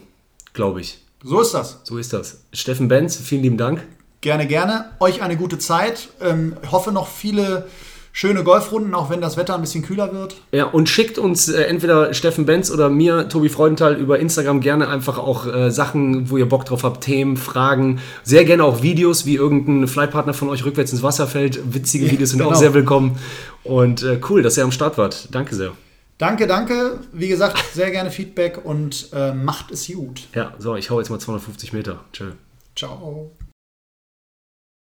[0.52, 1.00] glaube ich.
[1.24, 1.80] So ist das.
[1.82, 2.44] So ist das.
[2.52, 3.82] Steffen Benz, vielen lieben Dank.
[4.24, 4.86] Gerne, gerne.
[5.00, 6.08] Euch eine gute Zeit.
[6.22, 7.66] Ähm, hoffe noch viele
[8.10, 10.36] schöne Golfrunden, auch wenn das Wetter ein bisschen kühler wird.
[10.50, 14.88] Ja, und schickt uns äh, entweder Steffen Benz oder mir, Tobi Freudenthal, über Instagram gerne
[14.88, 18.00] einfach auch äh, Sachen, wo ihr Bock drauf habt, Themen, Fragen.
[18.22, 21.74] Sehr gerne auch Videos, wie irgendein Flightpartner von euch rückwärts ins Wasser fällt.
[21.74, 22.58] Witzige Videos sind auch genau.
[22.58, 23.18] sehr willkommen.
[23.62, 25.28] Und äh, cool, dass ihr am Start wart.
[25.32, 25.72] Danke sehr.
[26.16, 27.00] Danke, danke.
[27.12, 30.28] Wie gesagt, sehr gerne Feedback und äh, macht es gut.
[30.34, 32.00] Ja, so, ich hau jetzt mal 250 Meter.
[32.14, 32.30] Tschö.
[32.74, 33.30] Ciao.